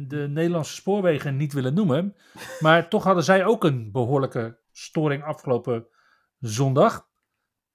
de 0.07 0.27
Nederlandse 0.29 0.73
spoorwegen 0.73 1.37
niet 1.37 1.53
willen 1.53 1.73
noemen. 1.73 2.15
Maar 2.59 2.89
toch 2.89 3.03
hadden 3.03 3.23
zij 3.23 3.45
ook 3.45 3.63
een 3.63 3.91
behoorlijke 3.91 4.59
storing 4.71 5.23
afgelopen 5.23 5.87
zondag. 6.39 7.09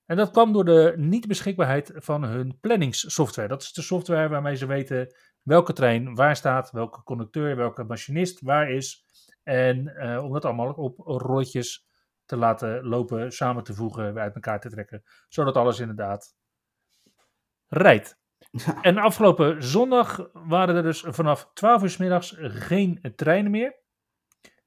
En 0.05 0.17
dat 0.17 0.31
kwam 0.31 0.53
door 0.53 0.65
de 0.65 0.95
niet-beschikbaarheid 0.97 1.93
van 1.95 2.25
hun 2.25 2.59
planningssoftware. 2.61 3.49
Dat 3.49 3.63
is 3.63 3.73
de 3.73 3.83
software 3.83 4.29
waarmee 4.29 4.57
ze 4.57 4.67
weten 4.67 5.15
welke 5.43 5.73
trein 5.73 6.15
waar 6.15 6.37
staat, 6.37 6.71
welke 6.71 7.03
conducteur, 7.03 7.57
welke 7.57 7.85
machinist 7.85 8.41
waar 8.41 8.71
is. 8.71 9.05
En 9.43 9.97
eh, 9.97 10.25
om 10.25 10.33
dat 10.33 10.45
allemaal 10.45 10.73
op 10.73 10.99
rolletjes 10.99 11.87
te 12.25 12.37
laten 12.37 12.85
lopen, 12.85 13.33
samen 13.33 13.63
te 13.63 13.75
voegen, 13.75 14.19
uit 14.19 14.35
elkaar 14.35 14.61
te 14.61 14.71
trekken. 14.71 15.03
Zodat 15.29 15.57
alles 15.57 15.81
inderdaad 15.81 16.35
rijdt. 17.67 18.25
Ja. 18.65 18.83
En 18.83 18.99
afgelopen 18.99 19.63
zondag 19.63 20.29
waren 20.33 20.77
er 20.77 20.83
dus 20.83 21.05
vanaf 21.07 21.51
12 21.55 21.83
uur 21.83 21.91
's 21.91 21.97
middags 21.97 22.35
geen 22.39 23.13
treinen 23.17 23.51
meer. 23.51 23.75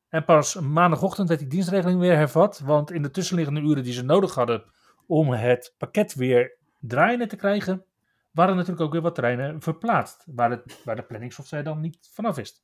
En 0.10 0.26
pas 0.26 0.56
maandagochtend 0.56 1.28
werd 1.28 1.40
die 1.40 1.50
dienstregeling 1.50 2.00
weer 2.00 2.16
hervat. 2.16 2.60
Want 2.60 2.92
in 2.92 3.02
de 3.02 3.12
tussenliggende 3.12 3.62
uren 3.62 3.84
die 3.84 3.94
ze 3.94 4.04
nodig 4.04 4.36
hadden 4.36 4.64
om 5.08 5.32
het 5.32 5.76
pakket 5.78 6.14
weer 6.14 6.58
draaiende 6.80 7.28
te 7.28 7.36
krijgen, 7.36 7.86
waren 8.32 8.56
natuurlijk 8.56 8.82
ook 8.82 8.92
weer 8.92 9.02
wat 9.02 9.16
treinen 9.16 9.62
verplaatst. 9.62 10.24
Waar 10.26 10.50
de, 10.50 10.64
waar 10.84 10.96
de 10.96 11.04
planningssoftware 11.04 11.64
dan 11.64 11.80
niet 11.80 12.10
vanaf 12.14 12.36
wist. 12.36 12.64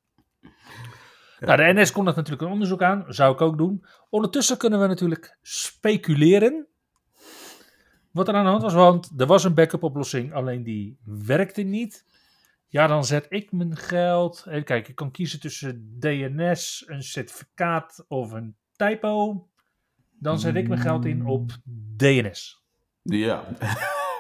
Nou, 1.40 1.58
de 1.58 1.82
NS 1.82 1.92
kon 1.92 2.06
dat 2.06 2.16
natuurlijk 2.16 2.44
een 2.44 2.52
onderzoek 2.52 2.82
aan. 2.82 3.06
Zou 3.08 3.34
ik 3.34 3.42
ook 3.42 3.58
doen. 3.58 3.86
Ondertussen 4.10 4.58
kunnen 4.58 4.80
we 4.80 4.88
natuurlijk 4.88 5.38
speculeren. 5.42 6.68
Wat 8.16 8.28
er 8.28 8.34
aan 8.34 8.44
de 8.44 8.50
hand 8.50 8.62
was, 8.62 8.74
want 8.74 9.12
er 9.18 9.26
was 9.26 9.44
een 9.44 9.54
backup 9.54 9.84
oplossing, 9.84 10.34
alleen 10.34 10.64
die 10.64 10.98
werkte 11.04 11.62
niet. 11.62 12.06
Ja, 12.68 12.88
dan 12.88 13.06
zet 13.06 13.26
ik 13.30 13.52
mijn 13.52 13.76
geld. 13.76 14.44
Even 14.48 14.64
kijken, 14.64 14.90
ik 14.90 14.96
kan 14.96 15.12
kiezen 15.12 15.40
tussen 15.40 16.00
DNS, 16.00 16.84
een 16.88 17.04
certificaat 17.04 18.06
of 18.08 18.32
een 18.32 18.56
typo. 18.76 19.48
Dan 20.20 20.40
zet 20.40 20.56
ik 20.56 20.68
mijn 20.68 20.80
geld 20.80 21.06
in 21.06 21.26
op 21.26 21.52
DNS. 21.98 22.64
Ja, 23.02 23.48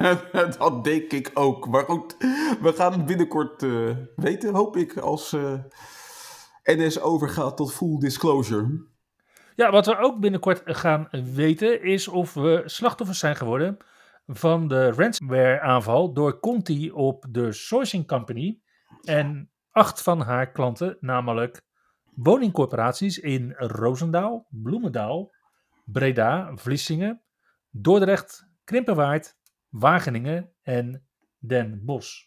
dat 0.58 0.84
denk 0.84 1.12
ik 1.12 1.31
ook. 1.34 1.67
Maar 1.67 1.84
goed, 1.84 2.15
we 2.62 2.73
gaan 2.75 2.91
het 2.91 3.05
binnenkort 3.05 3.63
eh, 3.63 3.97
weten, 4.15 4.53
hoop 4.53 4.77
ik, 4.77 4.97
als 4.97 5.34
eh, 5.34 5.60
NS 6.63 6.99
overgaat 6.99 7.58
tot 7.58 7.73
full 7.73 7.99
disclosure. 7.99 8.86
Ja, 9.56 9.72
wat 9.72 9.86
we 9.86 9.98
ook 9.98 10.20
binnenkort 10.20 10.62
gaan 10.65 11.08
weten 11.34 11.84
is 11.84 12.08
of 12.08 12.34
we 12.34 12.62
slachtoffers 12.65 13.20
zijn 13.20 13.36
geworden 13.36 13.78
van 14.28 14.68
de 14.68 14.91
ransomware 14.91 15.60
aanval 15.60 16.13
door 16.13 16.39
Conti 16.39 16.91
op 16.91 17.26
de 17.30 17.52
sourcing 17.52 18.08
company 18.08 18.60
en 19.04 19.52
acht 19.72 20.02
van 20.02 20.22
haar 20.22 20.52
klanten, 20.52 20.98
namelijk 21.00 21.62
woningcorporaties 22.15 23.20
in 23.20 23.54
Roosendaal, 23.58 24.48
Bloemendaal, 24.50 25.34
Breda, 25.86 26.52
Vlissingen, 26.56 27.22
Dordrecht, 27.70 28.48
Krimpenwaard, 28.63 29.38
Wageningen 29.70 30.52
en 30.62 31.08
Den 31.38 31.86
Bosch. 31.86 32.26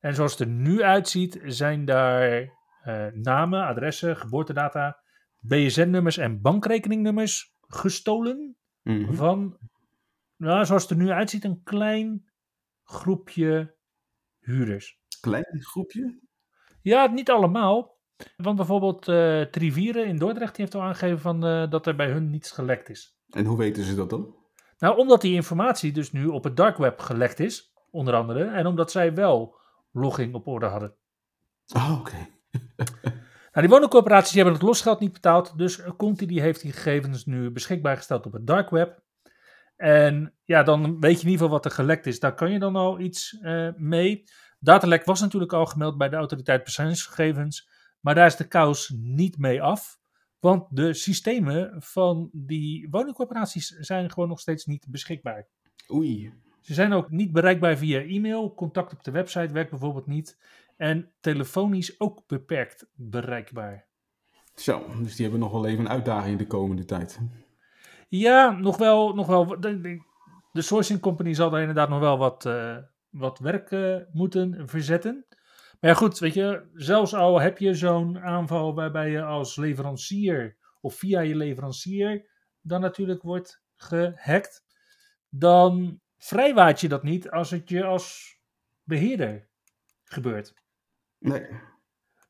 En 0.00 0.14
zoals 0.14 0.30
het 0.30 0.40
er 0.40 0.46
nu 0.46 0.82
uitziet, 0.82 1.40
zijn 1.44 1.84
daar 1.84 2.50
eh, 2.82 3.06
namen, 3.12 3.66
adressen, 3.66 4.16
geboortedata, 4.16 4.99
BSN-nummers 5.40 6.16
en 6.16 6.40
bankrekeningnummers 6.40 7.54
gestolen 7.60 8.54
Mhm. 8.82 9.12
van, 9.14 9.58
nou, 10.36 10.64
zoals 10.64 10.82
het 10.82 10.90
er 10.90 10.96
nu 10.96 11.10
uitziet, 11.10 11.44
een 11.44 11.62
klein 11.62 12.30
groepje 12.84 13.76
huurders. 14.38 15.00
Klein 15.20 15.62
groepje? 15.62 16.18
Ja, 16.82 17.06
niet 17.06 17.30
allemaal. 17.30 17.98
Want 18.36 18.56
bijvoorbeeld 18.56 19.08
eh 19.08 19.42
Trivieren 19.42 20.06
in 20.06 20.16
Dordrecht 20.16 20.54
die 20.56 20.64
heeft 20.64 20.76
al 20.76 20.82
aangegeven 20.82 21.18
van, 21.20 21.44
eh, 21.46 21.70
dat 21.70 21.86
er 21.86 21.96
bij 21.96 22.10
hun 22.10 22.30
niets 22.30 22.50
gelekt 22.50 22.88
is. 22.88 23.18
En 23.28 23.44
hoe 23.44 23.58
weten 23.58 23.84
ze 23.84 23.94
dat 23.94 24.10
dan? 24.10 24.34
Nou, 24.78 24.96
omdat 24.98 25.20
die 25.20 25.34
informatie 25.34 25.92
dus 25.92 26.12
nu 26.12 26.26
op 26.26 26.44
het 26.44 26.56
dark 26.56 26.76
web 26.76 26.98
gelekt 26.98 27.40
is, 27.40 27.72
onder 27.90 28.14
andere, 28.14 28.44
en 28.44 28.66
omdat 28.66 28.90
zij 28.90 29.14
wel 29.14 29.56
logging 29.92 30.34
op 30.34 30.46
orde 30.46 30.66
hadden. 30.66 30.94
Ah, 31.66 31.98
oké. 32.00 32.16
Nou, 33.52 33.66
die 33.66 33.74
woningcorporaties 33.74 34.32
die 34.32 34.42
hebben 34.42 34.58
het 34.58 34.68
losgeld 34.68 35.00
niet 35.00 35.12
betaald, 35.12 35.58
dus 35.58 35.82
Conti 35.96 36.26
die 36.26 36.40
heeft 36.40 36.62
die 36.62 36.72
gegevens 36.72 37.24
nu 37.24 37.50
beschikbaar 37.50 37.96
gesteld 37.96 38.26
op 38.26 38.32
het 38.32 38.46
dark 38.46 38.70
web. 38.70 39.02
En 39.76 40.34
ja, 40.44 40.62
dan 40.62 41.00
weet 41.00 41.20
je 41.20 41.26
in 41.26 41.30
ieder 41.30 41.32
geval 41.32 41.48
wat 41.48 41.64
er 41.64 41.70
gelekt 41.70 42.06
is. 42.06 42.20
Daar 42.20 42.34
kan 42.34 42.52
je 42.52 42.58
dan 42.58 42.76
al 42.76 43.00
iets 43.00 43.38
eh, 43.40 43.68
mee. 43.76 44.24
Datalek 44.58 45.04
was 45.04 45.20
natuurlijk 45.20 45.52
al 45.52 45.66
gemeld 45.66 45.98
bij 45.98 46.08
de 46.08 46.16
autoriteit 46.16 46.62
persoonsgegevens, 46.62 47.68
maar 48.00 48.14
daar 48.14 48.26
is 48.26 48.36
de 48.36 48.48
kous 48.48 48.92
niet 48.96 49.38
mee 49.38 49.62
af. 49.62 49.98
Want 50.40 50.76
de 50.76 50.94
systemen 50.94 51.82
van 51.82 52.28
die 52.32 52.88
woningcorporaties 52.90 53.66
zijn 53.66 54.10
gewoon 54.10 54.28
nog 54.28 54.40
steeds 54.40 54.66
niet 54.66 54.86
beschikbaar. 54.88 55.48
Oei. 55.92 56.32
Ze 56.60 56.74
zijn 56.74 56.92
ook 56.92 57.10
niet 57.10 57.32
bereikbaar 57.32 57.76
via 57.76 58.00
e-mail. 58.00 58.54
Contact 58.54 58.92
op 58.92 59.04
de 59.04 59.10
website 59.10 59.52
werkt 59.52 59.70
bijvoorbeeld 59.70 60.06
niet. 60.06 60.38
En 60.80 61.12
telefonisch 61.20 62.00
ook 62.00 62.26
beperkt 62.26 62.86
bereikbaar. 62.94 63.86
Zo, 64.54 64.86
dus 65.02 65.16
die 65.16 65.22
hebben 65.22 65.40
nog 65.40 65.52
wel 65.52 65.66
even 65.66 65.84
een 65.84 65.90
uitdaging 65.90 66.38
de 66.38 66.46
komende 66.46 66.84
tijd. 66.84 67.20
Ja, 68.08 68.50
nog 68.50 68.76
wel. 68.76 69.14
Nog 69.14 69.26
wel 69.26 69.60
de, 69.60 70.02
sourcing 70.52 71.00
company 71.00 71.34
zal 71.34 71.50
daar 71.50 71.60
inderdaad 71.60 71.88
nog 71.88 72.00
wel 72.00 72.18
wat, 72.18 72.46
eh, 72.46 72.76
wat 73.08 73.38
werk 73.38 73.70
eh, 73.70 73.96
moeten 74.12 74.68
verzetten. 74.68 75.26
Maar 75.80 75.90
ja, 75.90 75.96
goed, 75.96 76.18
weet 76.18 76.34
je, 76.34 76.70
zelfs 76.74 77.14
al 77.14 77.40
heb 77.40 77.58
je 77.58 77.74
zo'n 77.74 78.20
aanval 78.20 78.74
waarbij 78.74 79.10
je 79.10 79.22
als 79.22 79.56
leverancier 79.56 80.56
of 80.80 80.94
via 80.94 81.20
je 81.20 81.36
leverancier 81.36 82.30
dan 82.60 82.80
natuurlijk 82.80 83.22
wordt 83.22 83.62
gehackt, 83.76 84.64
dan 85.28 86.00
vrijwaart 86.16 86.80
je 86.80 86.88
dat 86.88 87.02
niet 87.02 87.30
als 87.30 87.50
het 87.50 87.68
je 87.68 87.84
als 87.84 88.38
beheerder 88.82 89.48
gebeurt. 90.04 90.54
Nee. 91.20 91.46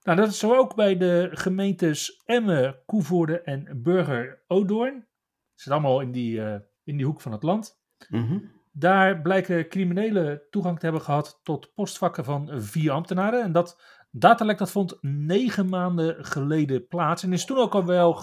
Nou, 0.03 0.19
dat 0.19 0.29
is 0.29 0.39
zo 0.39 0.57
ook 0.57 0.75
bij 0.75 0.97
de 0.97 1.29
gemeentes 1.33 2.23
Emmen, 2.25 2.83
Koevoorde 2.87 3.41
en 3.41 3.83
Burger 3.83 4.45
Odoorn. 4.47 5.07
Zit 5.55 5.73
allemaal 5.73 6.01
in 6.01 6.13
die, 6.13 6.43
eh, 6.43 6.61
in 6.85 6.97
die 6.97 7.07
hoek 7.07 7.21
van 7.21 7.33
het 7.33 7.43
land. 7.43 7.81
Mhm. 8.09 8.39
Daar 8.73 9.21
blijken 9.21 9.69
criminelen 9.69 10.43
toegang 10.51 10.79
te 10.79 10.85
hebben 10.85 11.03
gehad 11.03 11.41
tot 11.43 11.75
postvakken 11.75 12.25
van 12.25 12.63
vier 12.63 12.91
ambtenaren. 12.91 13.43
En 13.43 13.53
dat 13.53 13.83
datalek 14.11 14.59
dat 14.59 14.71
vond 14.71 14.99
negen 15.01 15.69
maanden 15.69 16.25
geleden 16.25 16.87
plaats. 16.87 17.23
En 17.23 17.33
is 17.33 17.45
toen 17.45 17.59
ook 17.59 17.75
al 17.75 17.85
wel, 17.85 18.15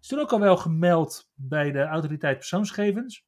is 0.00 0.08
toen 0.08 0.18
ook 0.18 0.32
al 0.32 0.40
wel 0.40 0.56
gemeld 0.56 1.30
bij 1.34 1.72
de 1.72 1.82
autoriteit 1.82 2.36
persoonsgegevens. 2.36 3.26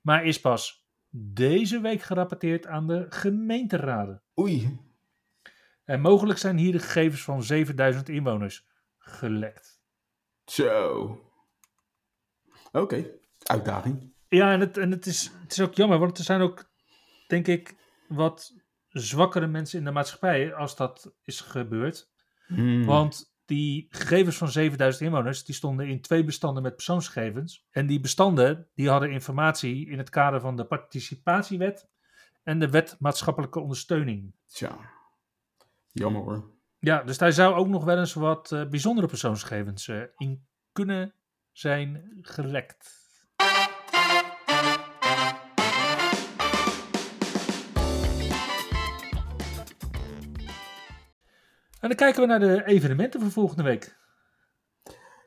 Maar 0.00 0.24
is 0.24 0.40
pas 0.40 0.86
deze 1.10 1.80
week 1.80 2.02
gerapporteerd 2.02 2.66
aan 2.66 2.86
de 2.86 3.06
gemeenteraden. 3.08 4.22
Oei. 4.40 4.80
En 5.84 6.00
mogelijk 6.00 6.38
zijn 6.38 6.58
hier 6.58 6.72
de 6.72 6.78
gegevens 6.78 7.22
van 7.22 7.42
7000 7.42 8.08
inwoners 8.08 8.66
gelekt. 8.98 9.82
Zo. 10.44 11.32
Oké, 12.72 13.06
uitdaging. 13.42 14.12
Ja, 14.28 14.52
en 14.52 14.60
het, 14.60 14.76
en 14.76 14.90
het, 14.90 15.06
is, 15.06 15.32
het 15.42 15.52
is 15.52 15.60
ook 15.60 15.74
jammer, 15.74 15.98
want 15.98 16.18
er 16.18 16.24
zijn 16.24 16.40
ook, 16.40 16.70
denk 17.26 17.46
ik, 17.46 17.74
wat 18.08 18.54
zwakkere 18.88 19.46
mensen 19.46 19.78
in 19.78 19.84
de 19.84 19.90
maatschappij 19.90 20.54
als 20.54 20.76
dat 20.76 21.14
is 21.24 21.40
gebeurd. 21.40 22.10
Hmm. 22.46 22.84
Want 22.84 23.34
die 23.44 23.86
gegevens 23.90 24.36
van 24.36 24.48
7000 24.48 25.04
inwoners, 25.04 25.44
die 25.44 25.54
stonden 25.54 25.88
in 25.88 26.00
twee 26.00 26.24
bestanden 26.24 26.62
met 26.62 26.74
persoonsgegevens. 26.74 27.66
En 27.70 27.86
die 27.86 28.00
bestanden, 28.00 28.68
die 28.74 28.88
hadden 28.88 29.10
informatie 29.10 29.88
in 29.88 29.98
het 29.98 30.10
kader 30.10 30.40
van 30.40 30.56
de 30.56 30.64
participatiewet 30.64 31.88
en 32.42 32.58
de 32.58 32.70
wet 32.70 32.96
maatschappelijke 32.98 33.60
ondersteuning. 33.60 34.34
Tja. 34.46 34.93
Jammer 35.94 36.22
hoor. 36.22 36.50
Ja, 36.78 37.02
dus 37.02 37.18
daar 37.18 37.32
zou 37.32 37.54
ook 37.54 37.68
nog 37.68 37.84
wel 37.84 37.98
eens 37.98 38.14
wat 38.14 38.52
eh, 38.52 38.68
bijzondere 38.68 39.06
persoonsgegevens 39.06 39.88
eh, 39.88 40.02
in 40.16 40.46
kunnen 40.72 41.14
zijn 41.52 42.18
gelekt. 42.20 43.02
En 51.80 51.88
dan 51.90 51.94
kijken 51.94 52.20
we 52.20 52.26
naar 52.26 52.40
de 52.40 52.66
evenementen 52.66 53.20
voor 53.20 53.30
volgende 53.30 53.62
week. 53.62 53.96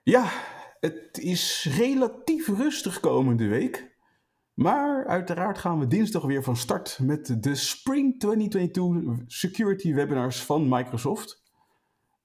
Ja, 0.03 0.32
het 0.80 1.17
is 1.17 1.67
relatief 1.77 2.47
rustig 2.47 2.99
komende 2.99 3.47
week. 3.47 3.96
Maar 4.58 5.08
uiteraard 5.08 5.58
gaan 5.58 5.80
we 5.80 5.88
dinsdag 5.88 6.24
weer 6.24 6.43
van 6.43 6.56
start 6.56 7.00
met 7.02 7.43
de 7.43 7.56
Spring 7.56 8.20
2022 8.20 9.24
Security 9.28 9.93
Webinars 9.93 10.43
van 10.43 10.70
Microsoft. 10.70 11.43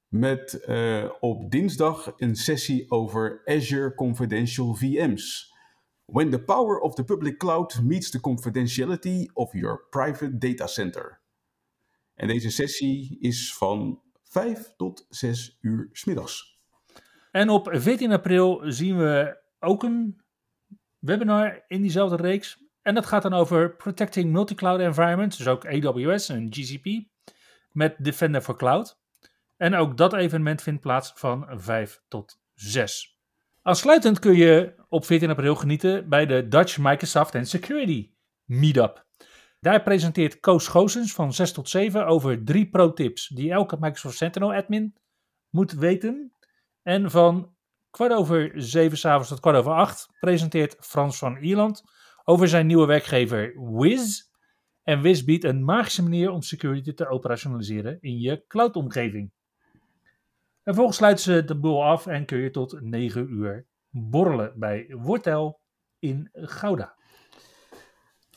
Met 0.09 0.61
eh, 0.61 1.11
op 1.21 1.51
dinsdag 1.51 2.13
een 2.17 2.37
sessie 2.37 2.91
over 2.91 3.43
Azure 3.45 3.95
Confidential 3.95 4.75
VM's. 4.75 5.55
When 6.05 6.31
the 6.31 6.43
power 6.43 6.79
of 6.79 6.95
the 6.95 7.05
public 7.05 7.39
cloud 7.39 7.81
meets 7.83 8.11
the 8.11 8.21
confidentiality 8.21 9.29
of 9.33 9.53
your 9.53 9.87
private 9.91 10.39
data 10.39 10.67
center. 10.67 11.21
En 12.15 12.29
deze 12.29 12.51
sessie 12.51 13.17
is 13.21 13.57
van 13.57 14.01
5 14.23 14.73
tot 14.77 15.07
6 15.09 15.59
uur 15.61 15.89
's 15.93 16.05
middags. 16.05 16.61
En 17.31 17.49
op 17.49 17.69
14 17.73 18.13
april 18.13 18.63
zien 18.65 18.97
we 18.97 19.41
ook 19.59 19.83
een 19.83 20.22
webinar 21.03 21.65
in 21.69 21.81
diezelfde 21.81 22.17
reeks. 22.17 22.59
En 22.83 22.95
dat 22.95 23.07
gaat 23.07 23.23
dan 23.23 23.33
over 23.33 23.77
Protecting 23.77 24.33
Multi-Cloud 24.33 24.81
Environments, 24.81 25.37
dus 25.37 25.47
ook 25.47 25.67
AWS 25.67 26.29
en 26.29 26.47
GCP, 26.51 26.87
met 27.73 27.95
Defender 27.99 28.41
for 28.41 28.57
Cloud. 28.57 29.01
En 29.57 29.75
ook 29.75 29.97
dat 29.97 30.13
evenement 30.13 30.63
vindt 30.63 30.81
plaats 30.81 31.13
van 31.15 31.47
5 31.51 32.03
tot 32.09 32.41
6. 32.55 33.19
Aansluitend 33.63 34.19
kun 34.19 34.37
je 34.37 34.75
op 34.89 35.05
14 35.05 35.31
april 35.31 35.55
genieten 35.55 36.09
bij 36.09 36.27
de 36.27 36.49
Dutch 36.49 36.79
Microsoft 36.79 37.35
and 37.35 37.49
Security 37.49 38.11
Meetup. 38.45 39.07
Daar 39.61 39.83
presenteert 39.83 40.41
Koos 40.41 40.69
Goosens 40.69 41.13
van 41.13 41.33
6 41.33 41.53
tot 41.53 41.69
7 41.69 42.07
over 42.07 42.45
drie 42.45 42.71
pro-tips 42.71 43.29
die 43.29 43.51
elke 43.51 43.77
Microsoft 43.81 44.17
Sentinel 44.17 44.55
admin 44.55 44.95
moet 45.51 45.73
weten. 45.73 46.33
En 46.83 47.11
van 47.11 47.52
kwart 47.93 48.13
over 48.13 48.53
zeven 48.55 48.99
s'avonds 48.99 49.29
tot 49.29 49.41
kwart 49.41 49.57
over 49.57 49.73
acht 49.73 50.09
presenteert 50.21 50.77
Frans 50.81 51.19
van 51.19 51.37
Ierland 51.37 51.83
over 52.25 52.49
zijn 52.49 52.67
nieuwe 52.67 52.87
werkgever 52.87 53.53
Wiz. 53.79 54.31
En 54.83 55.01
Wiz 55.01 55.23
biedt 55.23 55.45
een 55.45 55.65
magische 55.65 56.03
manier 56.03 56.31
om 56.31 56.43
security 56.43 56.93
te 56.93 57.09
operationaliseren 57.09 57.99
in 58.01 58.19
je 58.19 58.45
cloud-omgeving. 58.47 59.33
En 60.65 60.75
vervolgens 60.75 60.97
sluiten 60.97 61.25
ze 61.25 61.45
de 61.45 61.59
boel 61.59 61.85
af 61.85 62.07
en 62.07 62.27
kun 62.27 62.39
je 62.39 62.51
tot 62.51 62.81
9 62.81 63.33
uur 63.33 63.67
borrelen 63.91 64.53
bij 64.59 64.95
Wortel 64.99 65.61
in 65.99 66.29
Gouda. 66.33 66.95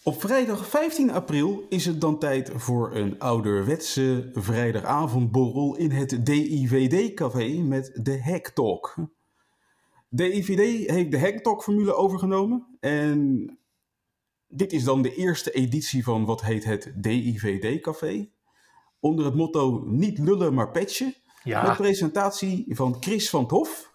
Op 0.03 0.21
vrijdag 0.21 0.67
15 0.67 1.11
april 1.11 1.65
is 1.69 1.85
het 1.85 2.01
dan 2.01 2.19
tijd 2.19 2.51
voor 2.55 2.95
een 2.95 3.19
ouderwetse 3.19 4.29
vrijdagavondborrel 4.33 5.75
in 5.75 5.91
het 5.91 6.25
DIVD-café 6.25 7.61
met 7.61 7.99
de 8.03 8.23
Hack 8.23 8.47
Talk. 8.47 8.95
DIVD 10.15 10.89
heeft 10.89 11.11
de 11.11 11.19
Hack 11.19 11.37
Talk-formule 11.37 11.93
overgenomen 11.93 12.77
en 12.79 13.49
dit 14.47 14.73
is 14.73 14.83
dan 14.83 15.01
de 15.01 15.15
eerste 15.15 15.51
editie 15.51 16.03
van 16.03 16.25
wat 16.25 16.41
heet 16.41 16.63
het 16.63 16.93
DIVD-café. 16.95 18.29
Onder 18.99 19.25
het 19.25 19.35
motto 19.35 19.83
niet 19.85 20.17
lullen 20.17 20.53
maar 20.53 20.71
patchen. 20.71 21.13
Ja. 21.43 21.67
Met 21.67 21.77
presentatie 21.77 22.65
van 22.67 22.97
Chris 22.99 23.29
van 23.29 23.45
't 23.47 23.51
Hof, 23.51 23.93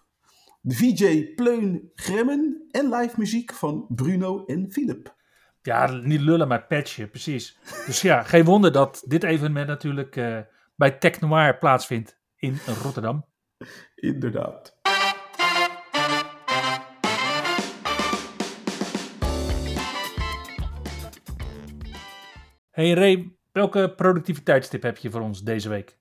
de 0.61 0.75
VJ 0.75 1.33
Pleun 1.35 1.91
Gremmen 1.95 2.67
en 2.71 2.89
live 2.89 3.15
muziek 3.17 3.53
van 3.53 3.85
Bruno 3.89 4.45
en 4.45 4.71
Philip. 4.71 5.15
Ja, 5.61 5.91
niet 5.91 6.21
lullen, 6.21 6.47
maar 6.47 6.65
patchen, 6.65 7.09
precies. 7.09 7.57
Dus 7.85 8.01
ja, 8.01 8.23
geen 8.33 8.45
wonder 8.45 8.71
dat 8.71 9.03
dit 9.07 9.23
evenement 9.23 9.67
natuurlijk 9.67 10.15
uh, 10.15 10.39
bij 10.75 10.91
Tech 10.91 11.19
Noir 11.19 11.57
plaatsvindt 11.57 12.17
in 12.35 12.57
Rotterdam. 12.83 13.25
Inderdaad. 13.95 14.79
Hey 22.71 22.93
Ray, 22.93 23.35
welke 23.51 23.93
productiviteitstip 23.95 24.81
heb 24.81 24.97
je 24.97 25.11
voor 25.11 25.21
ons 25.21 25.43
deze 25.43 25.69
week? 25.69 25.97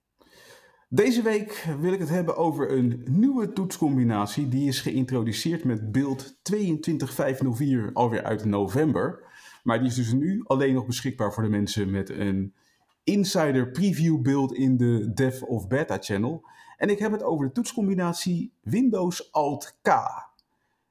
Deze 0.89 1.23
week 1.23 1.67
wil 1.81 1.93
ik 1.93 1.99
het 1.99 2.09
hebben 2.09 2.37
over 2.37 2.73
een 2.73 3.03
nieuwe 3.09 3.53
toetscombinatie 3.53 4.49
die 4.49 4.69
is 4.69 4.81
geïntroduceerd 4.81 5.65
met 5.65 5.93
beeld 5.93 6.39
22504 6.43 7.91
alweer 7.93 8.23
uit 8.23 8.45
november. 8.45 9.23
Maar 9.63 9.79
die 9.79 9.89
is 9.89 9.95
dus 9.95 10.13
nu 10.13 10.43
alleen 10.45 10.75
nog 10.75 10.87
beschikbaar 10.87 11.33
voor 11.33 11.43
de 11.43 11.49
mensen 11.49 11.91
met 11.91 12.11
een 12.11 12.55
insider 13.05 13.71
preview 13.71 14.23
beeld 14.23 14.55
in 14.55 14.77
de 14.77 15.13
dev 15.15 15.43
of 15.43 15.69
beta 15.69 15.97
channel. 16.01 16.45
En 16.77 16.89
ik 16.89 16.99
heb 16.99 17.13
het 17.13 17.23
over 17.23 17.47
de 17.47 17.53
toetscombinatie 17.53 18.53
Windows 18.61 19.33
Alt 19.33 19.79
K. 19.83 19.89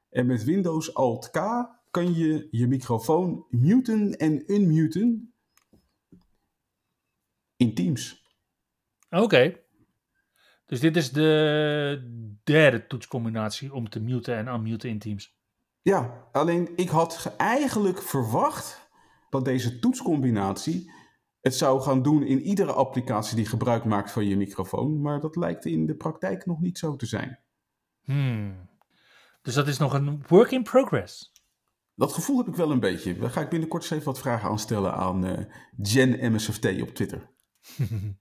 En 0.09 0.25
met 0.25 0.43
Windows 0.43 0.93
Alt 0.93 1.29
K 1.31 1.67
kan 1.91 2.13
je 2.13 2.47
je 2.51 2.67
microfoon 2.67 3.45
muten 3.49 4.17
en 4.17 4.53
unmuten 4.53 5.33
in 7.59 7.73
Teams. 7.73 8.23
Oké. 9.09 9.59
Dus 10.65 10.79
dit 10.79 10.95
is 10.95 11.11
de 11.11 12.39
derde 12.43 12.87
toetscombinatie 12.87 13.73
om 13.73 13.89
te 13.89 13.99
muten 13.99 14.35
en 14.35 14.47
unmuten 14.47 14.89
in 14.89 14.99
Teams. 14.99 15.37
Ja, 15.81 16.27
alleen 16.31 16.69
ik 16.75 16.89
had 16.89 17.33
eigenlijk 17.37 18.01
verwacht 18.01 18.89
dat 19.29 19.45
deze 19.45 19.79
toetscombinatie 19.79 20.91
het 21.41 21.55
zou 21.55 21.81
gaan 21.81 22.01
doen 22.01 22.23
in 22.23 22.41
iedere 22.41 22.71
applicatie 22.71 23.35
die 23.35 23.45
gebruik 23.45 23.85
maakt 23.85 24.11
van 24.11 24.25
je 24.25 24.37
microfoon, 24.37 25.01
maar 25.01 25.19
dat 25.19 25.35
lijkt 25.35 25.65
in 25.65 25.85
de 25.85 25.95
praktijk 25.95 26.45
nog 26.45 26.59
niet 26.59 26.77
zo 26.77 26.95
te 26.95 27.05
zijn. 27.05 27.39
Hmm. 28.03 28.69
Dus 29.41 29.53
dat 29.53 29.67
is 29.67 29.77
nog 29.77 29.93
een 29.93 30.23
work 30.27 30.51
in 30.51 30.63
progress. 30.63 31.31
Dat 31.95 32.13
gevoel 32.13 32.37
heb 32.37 32.47
ik 32.47 32.55
wel 32.55 32.71
een 32.71 32.79
beetje. 32.79 33.17
Daar 33.17 33.29
ga 33.29 33.41
ik 33.41 33.49
binnenkort 33.49 33.81
eens 33.81 33.91
even 33.91 34.05
wat 34.05 34.19
vragen 34.19 34.49
aanstellen 34.49 34.93
aan 34.93 35.25
uh, 35.25 35.39
Jen 35.77 36.33
MSFT 36.33 36.81
op 36.81 36.89
Twitter. 36.89 37.29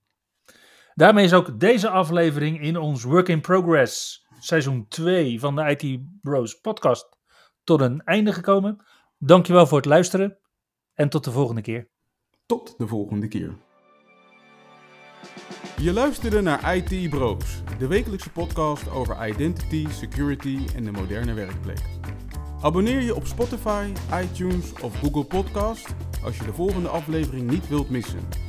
Daarmee 0.93 1.23
is 1.25 1.33
ook 1.33 1.59
deze 1.59 1.89
aflevering 1.89 2.61
in 2.61 2.77
ons 2.77 3.03
Work 3.03 3.27
in 3.27 3.41
Progress 3.41 4.25
seizoen 4.39 4.87
2 4.87 5.39
van 5.39 5.55
de 5.55 5.77
IT 5.77 6.01
Bros 6.21 6.59
podcast 6.59 7.17
tot 7.63 7.81
een 7.81 8.01
einde 8.01 8.33
gekomen. 8.33 8.85
Dankjewel 9.17 9.67
voor 9.67 9.77
het 9.77 9.85
luisteren 9.85 10.39
en 10.93 11.09
tot 11.09 11.23
de 11.23 11.31
volgende 11.31 11.61
keer. 11.61 11.89
Tot 12.45 12.77
de 12.77 12.87
volgende 12.87 13.27
keer. 13.27 13.57
Je 15.77 15.93
luisterde 15.93 16.41
naar 16.41 16.75
IT 16.75 17.09
Bros, 17.09 17.61
de 17.77 17.87
wekelijkse 17.87 18.31
podcast 18.31 18.89
over 18.89 19.27
identity, 19.27 19.87
security 19.89 20.59
en 20.75 20.83
de 20.83 20.91
moderne 20.91 21.33
werkplek. 21.33 21.81
Abonneer 22.61 23.01
je 23.01 23.15
op 23.15 23.25
Spotify, 23.25 23.91
iTunes 24.13 24.73
of 24.81 24.99
Google 24.99 25.25
Podcast 25.25 25.95
als 26.23 26.37
je 26.37 26.43
de 26.43 26.53
volgende 26.53 26.87
aflevering 26.87 27.49
niet 27.49 27.67
wilt 27.67 27.89
missen. 27.89 28.48